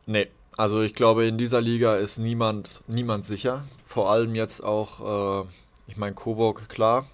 nee, 0.06 0.28
also 0.56 0.82
ich 0.82 0.96
glaube, 0.96 1.26
in 1.26 1.38
dieser 1.38 1.62
Liga 1.62 1.96
ist 1.96 2.18
niemand, 2.18 2.82
niemand 2.88 3.26
sicher. 3.26 3.66
Vor 3.86 4.10
allem 4.10 4.36
jetzt 4.36 4.64
auch, 4.64 5.44
äh, 5.44 5.48
ich 5.88 5.98
meine, 5.98 6.16
Coburg, 6.16 6.70
klar, 6.70 7.06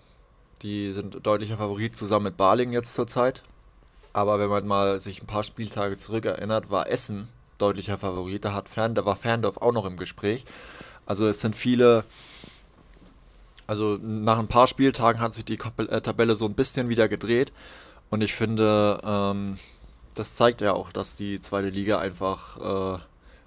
die 0.62 0.92
sind 0.92 1.26
deutlicher 1.26 1.58
Favorit 1.58 1.98
zusammen 1.98 2.26
mit 2.26 2.38
Baling 2.38 2.72
jetzt 2.72 2.94
zurzeit. 2.94 3.44
Aber 4.14 4.40
wenn 4.40 4.50
man 4.50 4.66
mal 4.66 5.00
sich 5.00 5.22
ein 5.22 5.28
paar 5.28 5.44
Spieltage 5.44 5.98
zurück 5.98 6.26
erinnert, 6.26 6.72
war 6.72 6.90
Essen 6.90 7.28
deutlicher 7.58 7.98
Favorit. 7.98 8.46
Da, 8.46 8.54
hat 8.54 8.70
Fern, 8.70 8.96
da 8.96 9.06
war 9.06 9.16
Ferndorf 9.16 9.58
auch 9.58 9.74
noch 9.74 9.86
im 9.86 9.98
Gespräch. 9.98 10.46
Also 11.06 11.28
es 11.28 11.42
sind 11.42 11.56
viele. 11.56 12.06
Also 13.68 13.98
nach 14.02 14.38
ein 14.38 14.48
paar 14.48 14.68
Spieltagen 14.68 15.20
hat 15.20 15.34
sich 15.34 15.44
die 15.44 15.58
äh, 15.60 16.02
Tabelle 16.02 16.36
so 16.36 16.46
ein 16.46 16.54
bisschen 16.54 16.88
wieder 16.88 17.10
gedreht. 17.10 17.52
Und 18.10 18.22
ich 18.22 18.36
finde, 18.36 19.02
ähm, 19.04 19.58
das 20.14 20.36
zeigt 20.36 20.62
ja 20.62 20.74
auch, 20.74 20.92
dass 20.92 21.16
die 21.16 21.42
zweite 21.42 21.70
Liga 21.70 21.98
einfach 22.00 22.96
äh, 22.96 23.00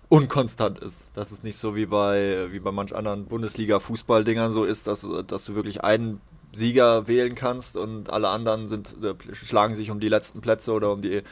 unkonstant 0.08 0.80
ist. 0.80 1.06
Dass 1.14 1.30
es 1.30 1.42
nicht 1.42 1.56
so 1.56 1.76
wie 1.76 1.86
bei, 1.86 2.48
wie 2.50 2.58
bei 2.58 2.72
manch 2.72 2.94
anderen 2.94 3.26
Bundesliga-Fußballdingern 3.26 4.50
so 4.50 4.64
ist, 4.64 4.86
dass, 4.86 5.06
dass 5.26 5.44
du 5.44 5.54
wirklich 5.54 5.84
einen 5.84 6.20
Sieger 6.52 7.06
wählen 7.06 7.34
kannst 7.34 7.76
und 7.76 8.10
alle 8.10 8.28
anderen 8.28 8.68
sind, 8.68 8.96
äh, 9.02 9.14
schlagen 9.34 9.74
sich 9.74 9.90
um 9.90 10.00
die 10.00 10.08
letzten 10.08 10.40
Plätze 10.40 10.72
oder 10.72 10.92
um 10.92 11.02
die, 11.02 11.22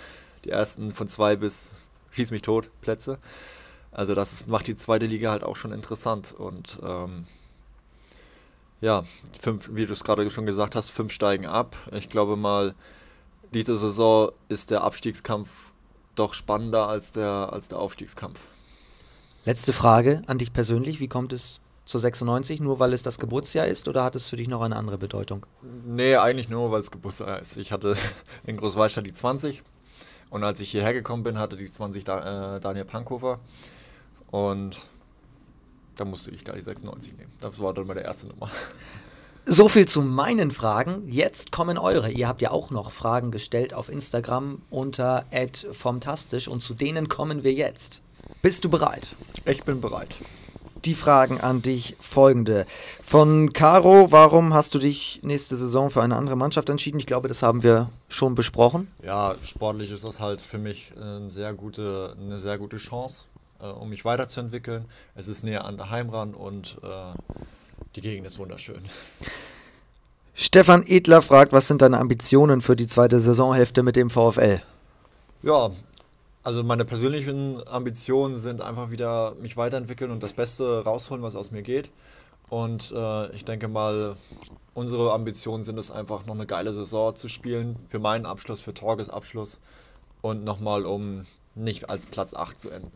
die 0.44 0.50
ersten 0.50 0.92
von 0.92 1.08
zwei 1.08 1.36
bis 1.36 1.76
schieß 2.12 2.30
mich 2.30 2.42
tot 2.42 2.70
Plätze. 2.80 3.18
Also 3.92 4.14
das 4.14 4.32
ist, 4.32 4.48
macht 4.48 4.66
die 4.66 4.76
zweite 4.76 5.06
Liga 5.06 5.30
halt 5.30 5.42
auch 5.42 5.56
schon 5.56 5.72
interessant 5.72 6.34
und 6.36 6.78
ähm, 6.82 7.26
ja, 8.80 9.04
fünf, 9.40 9.70
wie 9.72 9.86
du 9.86 9.92
es 9.92 10.04
gerade 10.04 10.30
schon 10.30 10.46
gesagt 10.46 10.74
hast, 10.74 10.90
fünf 10.90 11.12
steigen 11.12 11.46
ab. 11.46 11.76
Ich 11.92 12.10
glaube 12.10 12.36
mal, 12.36 12.74
diese 13.54 13.76
Saison 13.76 14.32
ist 14.48 14.70
der 14.70 14.82
Abstiegskampf 14.82 15.48
doch 16.14 16.34
spannender 16.34 16.88
als 16.88 17.12
der, 17.12 17.50
als 17.52 17.68
der 17.68 17.78
Aufstiegskampf. 17.78 18.40
Letzte 19.44 19.72
Frage 19.72 20.22
an 20.26 20.38
dich 20.38 20.52
persönlich. 20.52 21.00
Wie 21.00 21.08
kommt 21.08 21.32
es 21.32 21.60
zur 21.86 22.00
96, 22.00 22.60
nur 22.60 22.78
weil 22.80 22.92
es 22.92 23.02
das 23.02 23.18
Geburtsjahr 23.18 23.66
ist 23.66 23.88
oder 23.88 24.04
hat 24.04 24.16
es 24.16 24.26
für 24.26 24.36
dich 24.36 24.48
noch 24.48 24.60
eine 24.60 24.76
andere 24.76 24.98
Bedeutung? 24.98 25.46
Nee, 25.62 26.16
eigentlich 26.16 26.48
nur, 26.48 26.70
weil 26.72 26.80
es 26.80 26.90
Geburtsjahr 26.90 27.40
ist. 27.40 27.56
Ich 27.56 27.72
hatte 27.72 27.94
in 28.44 28.56
Großwallstadt 28.56 29.06
die 29.06 29.12
20 29.12 29.62
und 30.28 30.44
als 30.44 30.60
ich 30.60 30.70
hierher 30.70 30.92
gekommen 30.92 31.22
bin, 31.22 31.38
hatte 31.38 31.56
die 31.56 31.70
20 31.70 32.04
da, 32.04 32.56
äh, 32.56 32.60
Daniel 32.60 32.84
Pankhofer 32.84 33.38
und 34.30 34.76
da 35.94 36.04
musste 36.04 36.32
ich 36.32 36.44
da 36.44 36.52
die 36.52 36.62
96 36.62 37.16
nehmen. 37.16 37.32
Das 37.40 37.58
war 37.60 37.72
dann 37.72 37.86
meine 37.86 38.02
erste 38.02 38.26
Nummer. 38.26 38.50
So 39.46 39.68
viel 39.68 39.86
zu 39.86 40.02
meinen 40.02 40.50
Fragen. 40.50 41.06
Jetzt 41.06 41.52
kommen 41.52 41.78
eure. 41.78 42.10
Ihr 42.10 42.26
habt 42.26 42.42
ja 42.42 42.50
auch 42.50 42.72
noch 42.72 42.90
Fragen 42.90 43.30
gestellt 43.30 43.74
auf 43.74 43.88
Instagram 43.88 44.60
unter 44.70 45.24
@formtastisch 45.70 46.48
und 46.48 46.64
zu 46.64 46.74
denen 46.74 47.08
kommen 47.08 47.44
wir 47.44 47.52
jetzt. 47.52 48.02
Bist 48.42 48.64
du 48.64 48.68
bereit? 48.68 49.14
Ich 49.44 49.62
bin 49.62 49.80
bereit 49.80 50.16
die 50.86 50.94
Fragen 50.94 51.40
an 51.40 51.62
dich 51.62 51.96
folgende. 52.00 52.66
Von 53.02 53.52
Caro, 53.52 54.12
warum 54.12 54.54
hast 54.54 54.74
du 54.74 54.78
dich 54.78 55.20
nächste 55.22 55.56
Saison 55.56 55.90
für 55.90 56.02
eine 56.02 56.16
andere 56.16 56.36
Mannschaft 56.36 56.68
entschieden? 56.68 56.98
Ich 57.00 57.06
glaube, 57.06 57.28
das 57.28 57.42
haben 57.42 57.62
wir 57.62 57.90
schon 58.08 58.34
besprochen. 58.34 58.90
Ja, 59.02 59.34
sportlich 59.42 59.90
ist 59.90 60.04
das 60.04 60.20
halt 60.20 60.42
für 60.42 60.58
mich 60.58 60.92
eine 60.96 61.28
sehr 61.30 61.52
gute, 61.54 62.14
eine 62.20 62.38
sehr 62.38 62.58
gute 62.58 62.76
Chance, 62.76 63.24
äh, 63.60 63.66
um 63.66 63.88
mich 63.90 64.04
weiterzuentwickeln. 64.04 64.84
Es 65.14 65.28
ist 65.28 65.44
näher 65.44 65.64
an 65.64 65.76
daheim 65.76 66.10
ran 66.10 66.34
und 66.34 66.78
äh, 66.82 66.86
die 67.96 68.00
Gegend 68.00 68.26
ist 68.26 68.38
wunderschön. 68.38 68.82
Stefan 70.34 70.84
Edler 70.86 71.22
fragt, 71.22 71.52
was 71.52 71.66
sind 71.66 71.80
deine 71.80 71.98
Ambitionen 71.98 72.60
für 72.60 72.76
die 72.76 72.86
zweite 72.86 73.20
Saisonhälfte 73.20 73.82
mit 73.82 73.96
dem 73.96 74.10
VfL? 74.10 74.60
Ja, 75.42 75.70
also 76.46 76.62
meine 76.62 76.84
persönlichen 76.84 77.60
Ambitionen 77.66 78.36
sind 78.36 78.62
einfach 78.62 78.92
wieder 78.92 79.34
mich 79.42 79.56
weiterentwickeln 79.56 80.12
und 80.12 80.22
das 80.22 80.32
Beste 80.32 80.84
rausholen, 80.84 81.20
was 81.20 81.34
aus 81.34 81.50
mir 81.50 81.62
geht. 81.62 81.90
Und 82.48 82.92
äh, 82.94 83.34
ich 83.34 83.44
denke 83.44 83.66
mal, 83.66 84.14
unsere 84.72 85.12
Ambitionen 85.12 85.64
sind 85.64 85.76
es 85.76 85.90
einfach, 85.90 86.24
noch 86.24 86.36
eine 86.36 86.46
geile 86.46 86.72
Saison 86.72 87.16
zu 87.16 87.28
spielen. 87.28 87.74
Für 87.88 87.98
meinen 87.98 88.26
Abschluss, 88.26 88.60
für 88.60 88.72
Torges 88.72 89.10
Abschluss. 89.10 89.58
Und 90.22 90.44
nochmal, 90.44 90.86
um 90.86 91.26
nicht 91.56 91.90
als 91.90 92.06
Platz 92.06 92.32
8 92.32 92.60
zu 92.60 92.70
enden. 92.70 92.92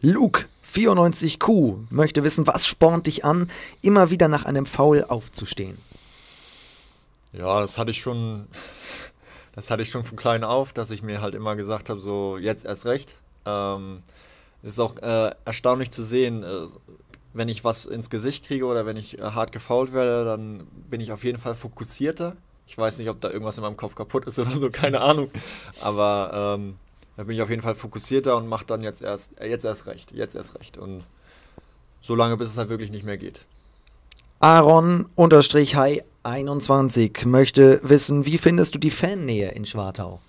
Luke, 0.00 0.46
94Q, 0.66 1.88
möchte 1.90 2.24
wissen, 2.24 2.46
was 2.46 2.66
spornt 2.66 3.06
dich 3.06 3.26
an, 3.26 3.50
immer 3.82 4.08
wieder 4.08 4.28
nach 4.28 4.46
einem 4.46 4.64
Foul 4.64 5.04
aufzustehen? 5.06 5.76
Ja, 7.34 7.60
das 7.60 7.76
hatte 7.76 7.90
ich 7.90 8.00
schon, 8.00 8.46
das 9.54 9.70
hatte 9.70 9.82
ich 9.82 9.90
schon 9.90 10.04
von 10.04 10.16
klein 10.16 10.44
auf, 10.44 10.72
dass 10.72 10.90
ich 10.90 11.02
mir 11.02 11.20
halt 11.20 11.34
immer 11.34 11.56
gesagt 11.56 11.88
habe, 11.88 12.00
so 12.00 12.38
jetzt 12.38 12.64
erst 12.64 12.86
recht. 12.86 13.16
Ähm, 13.46 14.02
es 14.62 14.70
ist 14.70 14.80
auch 14.80 14.96
äh, 14.96 15.30
erstaunlich 15.44 15.90
zu 15.90 16.02
sehen, 16.02 16.42
äh, 16.42 16.66
wenn 17.32 17.48
ich 17.48 17.64
was 17.64 17.84
ins 17.84 18.10
Gesicht 18.10 18.44
kriege 18.46 18.64
oder 18.66 18.86
wenn 18.86 18.96
ich 18.96 19.18
äh, 19.18 19.22
hart 19.22 19.52
gefault 19.52 19.92
werde, 19.92 20.24
dann 20.24 20.66
bin 20.88 21.00
ich 21.00 21.12
auf 21.12 21.24
jeden 21.24 21.38
Fall 21.38 21.54
fokussierter. 21.54 22.36
Ich 22.66 22.78
weiß 22.78 22.98
nicht, 22.98 23.10
ob 23.10 23.20
da 23.20 23.30
irgendwas 23.30 23.58
in 23.58 23.62
meinem 23.62 23.76
Kopf 23.76 23.94
kaputt 23.94 24.24
ist 24.24 24.38
oder 24.40 24.56
so, 24.56 24.70
keine 24.70 25.00
Ahnung. 25.00 25.30
Aber 25.80 26.56
ähm, 26.58 26.76
da 27.16 27.24
bin 27.24 27.36
ich 27.36 27.42
auf 27.42 27.50
jeden 27.50 27.62
Fall 27.62 27.74
fokussierter 27.74 28.36
und 28.36 28.48
mache 28.48 28.64
dann 28.66 28.82
jetzt 28.82 29.02
erst, 29.02 29.38
äh, 29.40 29.48
jetzt 29.48 29.64
erst 29.64 29.86
recht, 29.86 30.12
jetzt 30.12 30.34
erst 30.34 30.58
recht. 30.58 30.78
Und 30.78 31.04
so 32.02 32.14
lange, 32.14 32.36
bis 32.36 32.48
es 32.48 32.58
halt 32.58 32.70
wirklich 32.70 32.90
nicht 32.90 33.04
mehr 33.04 33.18
geht. 33.18 33.46
Aaron-High21 36.24 37.28
möchte 37.28 37.80
wissen, 37.82 38.26
wie 38.26 38.38
findest 38.38 38.74
du 38.74 38.78
die 38.78 38.90
Fannähe 38.90 39.50
in 39.50 39.64
Schwartau? 39.64 40.20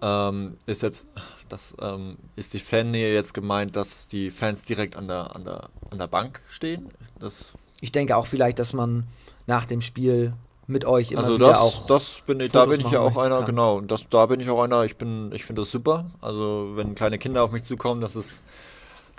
Ähm, 0.00 0.56
ist 0.66 0.82
jetzt, 0.82 1.06
das 1.48 1.76
ähm, 1.80 2.16
ist 2.36 2.54
die 2.54 2.58
Fannähe 2.58 3.12
jetzt 3.12 3.34
gemeint, 3.34 3.76
dass 3.76 4.06
die 4.06 4.30
Fans 4.30 4.62
direkt 4.64 4.96
an 4.96 5.08
der, 5.08 5.34
an 5.34 5.44
der, 5.44 5.68
an 5.90 5.98
der 5.98 6.06
Bank 6.06 6.40
stehen? 6.48 6.90
Das 7.18 7.54
ich 7.80 7.92
denke 7.92 8.16
auch 8.16 8.26
vielleicht, 8.26 8.58
dass 8.58 8.72
man 8.72 9.06
nach 9.46 9.64
dem 9.64 9.80
Spiel 9.80 10.32
mit 10.66 10.84
euch 10.84 11.12
immer 11.12 11.20
also 11.20 11.38
das, 11.38 11.58
auch. 11.58 11.86
das 11.86 12.22
bin 12.26 12.40
ich, 12.40 12.52
da 12.52 12.64
Fotos 12.64 12.76
bin 12.76 12.86
ich 12.86 12.92
ja 12.92 13.00
auch 13.00 13.16
einer, 13.16 13.38
kann. 13.38 13.46
genau. 13.46 13.80
Das, 13.80 14.08
da 14.08 14.26
bin 14.26 14.40
ich 14.40 14.50
auch 14.50 14.62
einer, 14.62 14.84
ich 14.84 14.96
bin, 14.96 15.30
ich 15.32 15.44
finde 15.44 15.62
das 15.62 15.70
super. 15.70 16.06
Also 16.20 16.72
wenn 16.74 16.94
kleine 16.94 17.18
Kinder 17.18 17.42
auf 17.42 17.52
mich 17.52 17.62
zukommen, 17.62 18.00
das 18.00 18.16
ist 18.16 18.42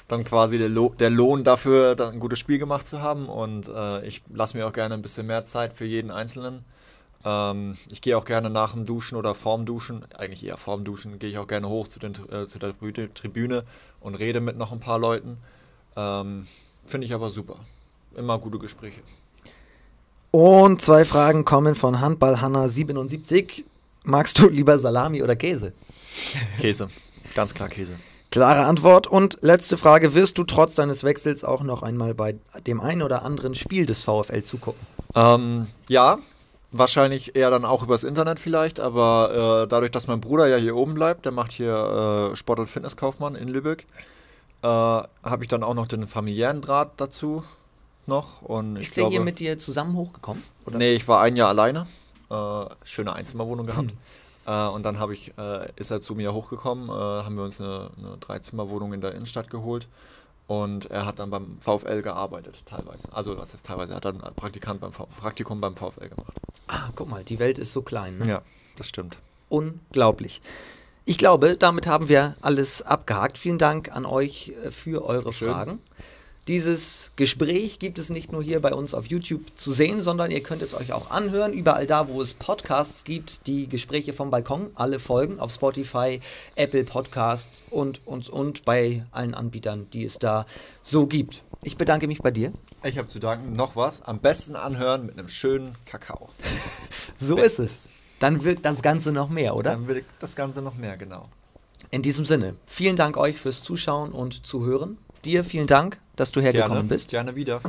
dann 0.08 0.24
quasi 0.24 0.58
der, 0.58 0.70
Lo 0.70 0.94
der 0.98 1.10
Lohn 1.10 1.44
dafür, 1.44 1.96
dann 1.96 2.14
ein 2.14 2.20
gutes 2.20 2.40
Spiel 2.40 2.60
gemacht 2.60 2.88
zu 2.88 3.02
haben. 3.02 3.28
Und 3.28 3.68
äh, 3.68 4.06
ich 4.06 4.24
lasse 4.34 4.58
mir 4.58 4.68
auch 4.68 4.74
gerne 4.74 4.94
ein 4.94 5.02
bisschen 5.02 5.28
mehr 5.28 5.46
Zeit 5.46 5.74
für 5.74 5.86
jeden 5.86 6.12
Einzelnen. 6.12 6.64
Ähm, 7.26 7.78
ich 7.92 8.02
gehe 8.02 8.18
auch 8.18 8.26
gerne 8.26 8.50
nach 8.50 8.74
dem 8.74 8.86
Duschen 8.86 9.18
oder 9.18 9.36
vorm 9.36 9.66
Duschen, 9.66 10.06
eigentlich 10.16 10.46
eher 10.46 10.58
vorm 10.58 10.86
Duschen, 10.86 11.20
gehe 11.20 11.30
ich 11.30 11.38
auch 11.38 11.48
gerne 11.48 11.68
hoch 11.68 11.88
zu, 11.88 12.00
den, 12.00 12.14
äh, 12.32 12.46
zu 12.46 12.60
der 12.60 12.74
Tribüne- 13.14 13.64
und 14.00 14.16
rede 14.16 14.40
mit 14.40 14.58
noch 14.58 14.72
ein 14.72 14.80
paar 14.80 15.00
Leuten. 15.00 15.38
Ähm, 15.96 16.48
finde 16.86 17.06
ich 17.06 17.14
aber 17.14 17.30
super. 17.30 17.60
Immer 18.16 18.40
gute 18.40 18.60
Gespräche. 18.60 19.02
Und 20.32 20.82
zwei 20.82 21.04
Fragen 21.04 21.46
kommen 21.46 21.76
von 21.76 22.00
Handball 22.00 22.42
Hanna 22.42 22.68
77. 22.68 23.66
Magst 24.04 24.40
du 24.40 24.48
lieber 24.48 24.80
Salami 24.80 25.22
oder 25.22 25.36
Käse? 25.36 25.74
Käse. 26.60 26.88
Ganz 27.34 27.54
klar 27.54 27.70
Käse. 27.70 27.98
Klare 28.30 28.66
Antwort. 28.66 29.08
Und 29.08 29.38
letzte 29.42 29.78
Frage: 29.78 30.14
Wirst 30.14 30.38
du 30.38 30.44
trotz 30.44 30.76
deines 30.76 31.04
Wechsels 31.04 31.44
auch 31.44 31.64
noch 31.64 31.84
einmal 31.84 32.14
bei 32.14 32.36
dem 32.66 32.82
einen 32.82 33.02
oder 33.02 33.24
anderen 33.24 33.56
Spiel 33.56 33.86
des 33.86 34.04
VfL 34.04 34.44
zugucken? 34.44 34.86
Ähm, 35.16 35.68
ja, 35.88 36.20
wahrscheinlich 36.72 37.36
eher 37.36 37.50
dann 37.50 37.66
auch 37.66 37.84
übers 37.84 38.04
Internet 38.04 38.40
vielleicht, 38.40 38.80
aber 38.80 39.64
äh, 39.64 39.68
dadurch, 39.68 39.92
dass 39.92 40.08
mein 40.08 40.22
Bruder 40.22 40.48
ja 40.48 40.58
hier 40.58 40.76
oben 40.76 40.94
bleibt, 40.94 41.26
der 41.26 41.32
macht 41.32 41.52
hier 41.52 42.32
äh, 42.32 42.36
Sport- 42.36 42.60
und 42.60 42.68
Fitnesskaufmann 42.68 43.36
in 43.36 43.48
Lübeck, 43.48 43.88
äh, 44.62 44.68
habe 44.68 45.40
ich 45.42 45.48
dann 45.48 45.64
auch 45.64 45.74
noch 45.74 45.88
den 45.88 46.08
familiären 46.08 46.62
Draht 46.62 46.92
dazu 46.98 47.44
noch. 48.06 48.42
Und 48.42 48.78
ich 48.78 48.88
Ist 48.88 48.98
der 48.98 49.04
glaube, 49.04 49.12
hier 49.12 49.22
mit 49.22 49.40
dir 49.40 49.58
zusammen 49.58 49.96
hochgekommen? 49.96 50.44
Oder? 50.66 50.78
Nee, 50.78 50.94
ich 50.94 51.08
war 51.08 51.22
ein 51.22 51.36
Jahr 51.36 51.50
alleine. 51.50 51.88
Äh, 52.30 52.66
schöne 52.84 53.14
Einzimmerwohnung 53.14 53.66
gehabt. 53.66 53.94
Äh, 54.48 54.68
und 54.70 54.84
dann 54.84 54.98
habe 54.98 55.14
ich, 55.14 55.38
äh, 55.38 55.70
ist 55.76 55.92
er 55.92 56.02
zu 56.02 56.16
mir 56.16 56.34
hochgekommen, 56.34 56.90
äh, 56.90 56.92
haben 56.92 57.36
wir 57.36 57.44
uns 57.44 57.62
eine, 57.62 57.92
eine 57.98 58.18
Dreizimmerwohnung 58.18 58.94
in 58.94 59.02
der 59.02 59.14
Innenstadt 59.14 59.50
geholt. 59.50 59.88
Und 60.48 60.90
er 60.90 61.06
hat 61.06 61.20
dann 61.20 61.30
beim 61.30 61.58
VfL 61.60 62.02
gearbeitet, 62.02 62.64
teilweise. 62.66 63.10
Also, 63.12 63.38
was 63.38 63.52
heißt 63.52 63.66
teilweise? 63.66 63.92
Er 63.92 63.98
hat 63.98 64.06
dann 64.06 64.20
Praktikant 64.20 64.80
beim 64.80 64.94
v 64.94 65.06
Praktikum 65.20 65.60
beim 65.60 65.76
VfL 65.76 66.08
gemacht. 66.08 66.34
Ah, 66.68 66.90
guck 66.96 67.10
mal, 67.10 67.22
die 67.26 67.38
Welt 67.38 67.58
ist 67.58 67.74
so 67.74 67.82
klein. 67.82 68.20
Ne? 68.20 68.30
Ja, 68.30 68.42
das 68.78 68.88
stimmt. 68.88 69.18
Unglaublich. 69.50 70.42
Ich 71.04 71.18
glaube, 71.18 71.58
damit 71.58 71.86
haben 71.86 72.08
wir 72.08 72.38
alles 72.40 72.82
abgehakt. 72.82 73.38
Vielen 73.38 73.58
Dank 73.58 73.94
an 73.94 74.06
euch 74.06 74.54
äh, 74.64 74.72
für 74.72 75.04
eure 75.04 75.34
Schön. 75.34 75.50
Fragen. 75.50 75.80
Dieses 76.48 77.12
Gespräch 77.18 77.78
gibt 77.78 78.00
es 78.00 78.10
nicht 78.10 78.32
nur 78.32 78.42
hier 78.42 78.62
bei 78.62 78.74
uns 78.74 78.94
auf 78.94 79.08
YouTube 79.08 79.42
zu 79.58 79.74
sehen, 79.74 80.00
sondern 80.00 80.32
ihr 80.32 80.42
könnt 80.42 80.62
es 80.62 80.74
euch 80.74 80.94
auch 80.94 81.12
anhören, 81.12 81.52
überall 81.52 81.86
da, 81.86 82.08
wo 82.08 82.22
es 82.22 82.34
Podcasts 82.34 83.04
gibt, 83.04 83.48
die 83.48 83.68
Gespräche 83.68 84.14
vom 84.14 84.32
Balkon, 84.32 84.72
alle 84.76 85.00
Folgen 85.00 85.42
auf 85.42 85.52
Spotify, 85.52 86.22
Apple 86.56 86.86
Podcasts 86.86 87.64
und, 87.70 88.00
und, 88.08 88.30
und 88.30 88.64
bei 88.64 89.06
allen 89.12 89.34
Anbietern, 89.34 89.88
die 89.92 90.06
es 90.06 90.20
da 90.20 90.46
so 90.82 91.06
gibt. 91.06 91.44
Ich 91.64 91.76
bedanke 91.76 92.08
mich 92.08 92.20
bei 92.20 92.32
dir. 92.32 92.54
Ich 92.82 92.98
habe 92.98 93.10
zu 93.10 93.20
danken. 93.20 93.58
Noch 93.58 93.76
was? 93.76 94.02
Am 94.04 94.20
besten 94.20 94.56
anhören 94.56 95.06
mit 95.06 95.20
einem 95.20 95.28
schönen 95.28 95.76
Kakao. 95.86 96.30
So 97.20 97.38
ist 97.38 97.58
es. 97.58 97.90
Dann 98.20 98.44
wird 98.44 98.64
das 98.64 98.84
Ganze 98.84 99.12
noch 99.12 99.30
mehr, 99.30 99.56
oder? 99.56 99.72
Dann 99.72 99.88
will 99.88 100.06
das 100.20 100.36
Ganze 100.36 100.62
noch 100.62 100.76
mehr, 100.76 100.98
genau. 100.98 101.28
In 101.90 102.04
diesem 102.04 102.26
Sinne, 102.26 102.56
vielen 102.68 102.96
Dank 102.96 103.18
euch 103.18 103.38
fürs 103.38 103.64
Zuschauen 103.64 104.12
und 104.12 104.46
Zuhören. 104.46 104.98
Dir 105.28 105.44
vielen 105.44 105.68
Dank, 105.68 106.00
dass 106.16 106.32
du 106.32 106.40
hergekommen 106.40 106.74
Gerne, 106.78 106.88
bist. 106.88 107.10
gerne 107.10 107.36
wieder. 107.36 107.60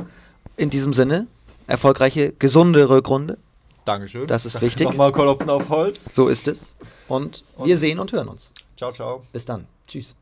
In 0.55 0.69
diesem 0.69 0.93
Sinne, 0.93 1.27
erfolgreiche, 1.67 2.31
gesunde 2.31 2.87
Rückrunde. 2.89 3.37
Dankeschön. 3.83 4.27
Das 4.27 4.45
ist 4.45 4.61
wichtig. 4.61 4.87
Nochmal 4.87 5.11
Klopfen 5.11 5.49
auf 5.49 5.67
Holz. 5.67 6.05
So 6.15 6.29
ist 6.29 6.47
es. 6.47 6.73
Und, 7.09 7.43
Und- 7.57 7.67
wir 7.67 7.77
sehen 7.77 7.99
und 7.99 8.13
hören 8.13 8.29
uns. 8.29 8.51
Ciao, 8.77 8.93
ciao. 8.93 9.23
Bis 9.33 9.43
dann. 9.43 9.65
Tschüss. 9.89 10.15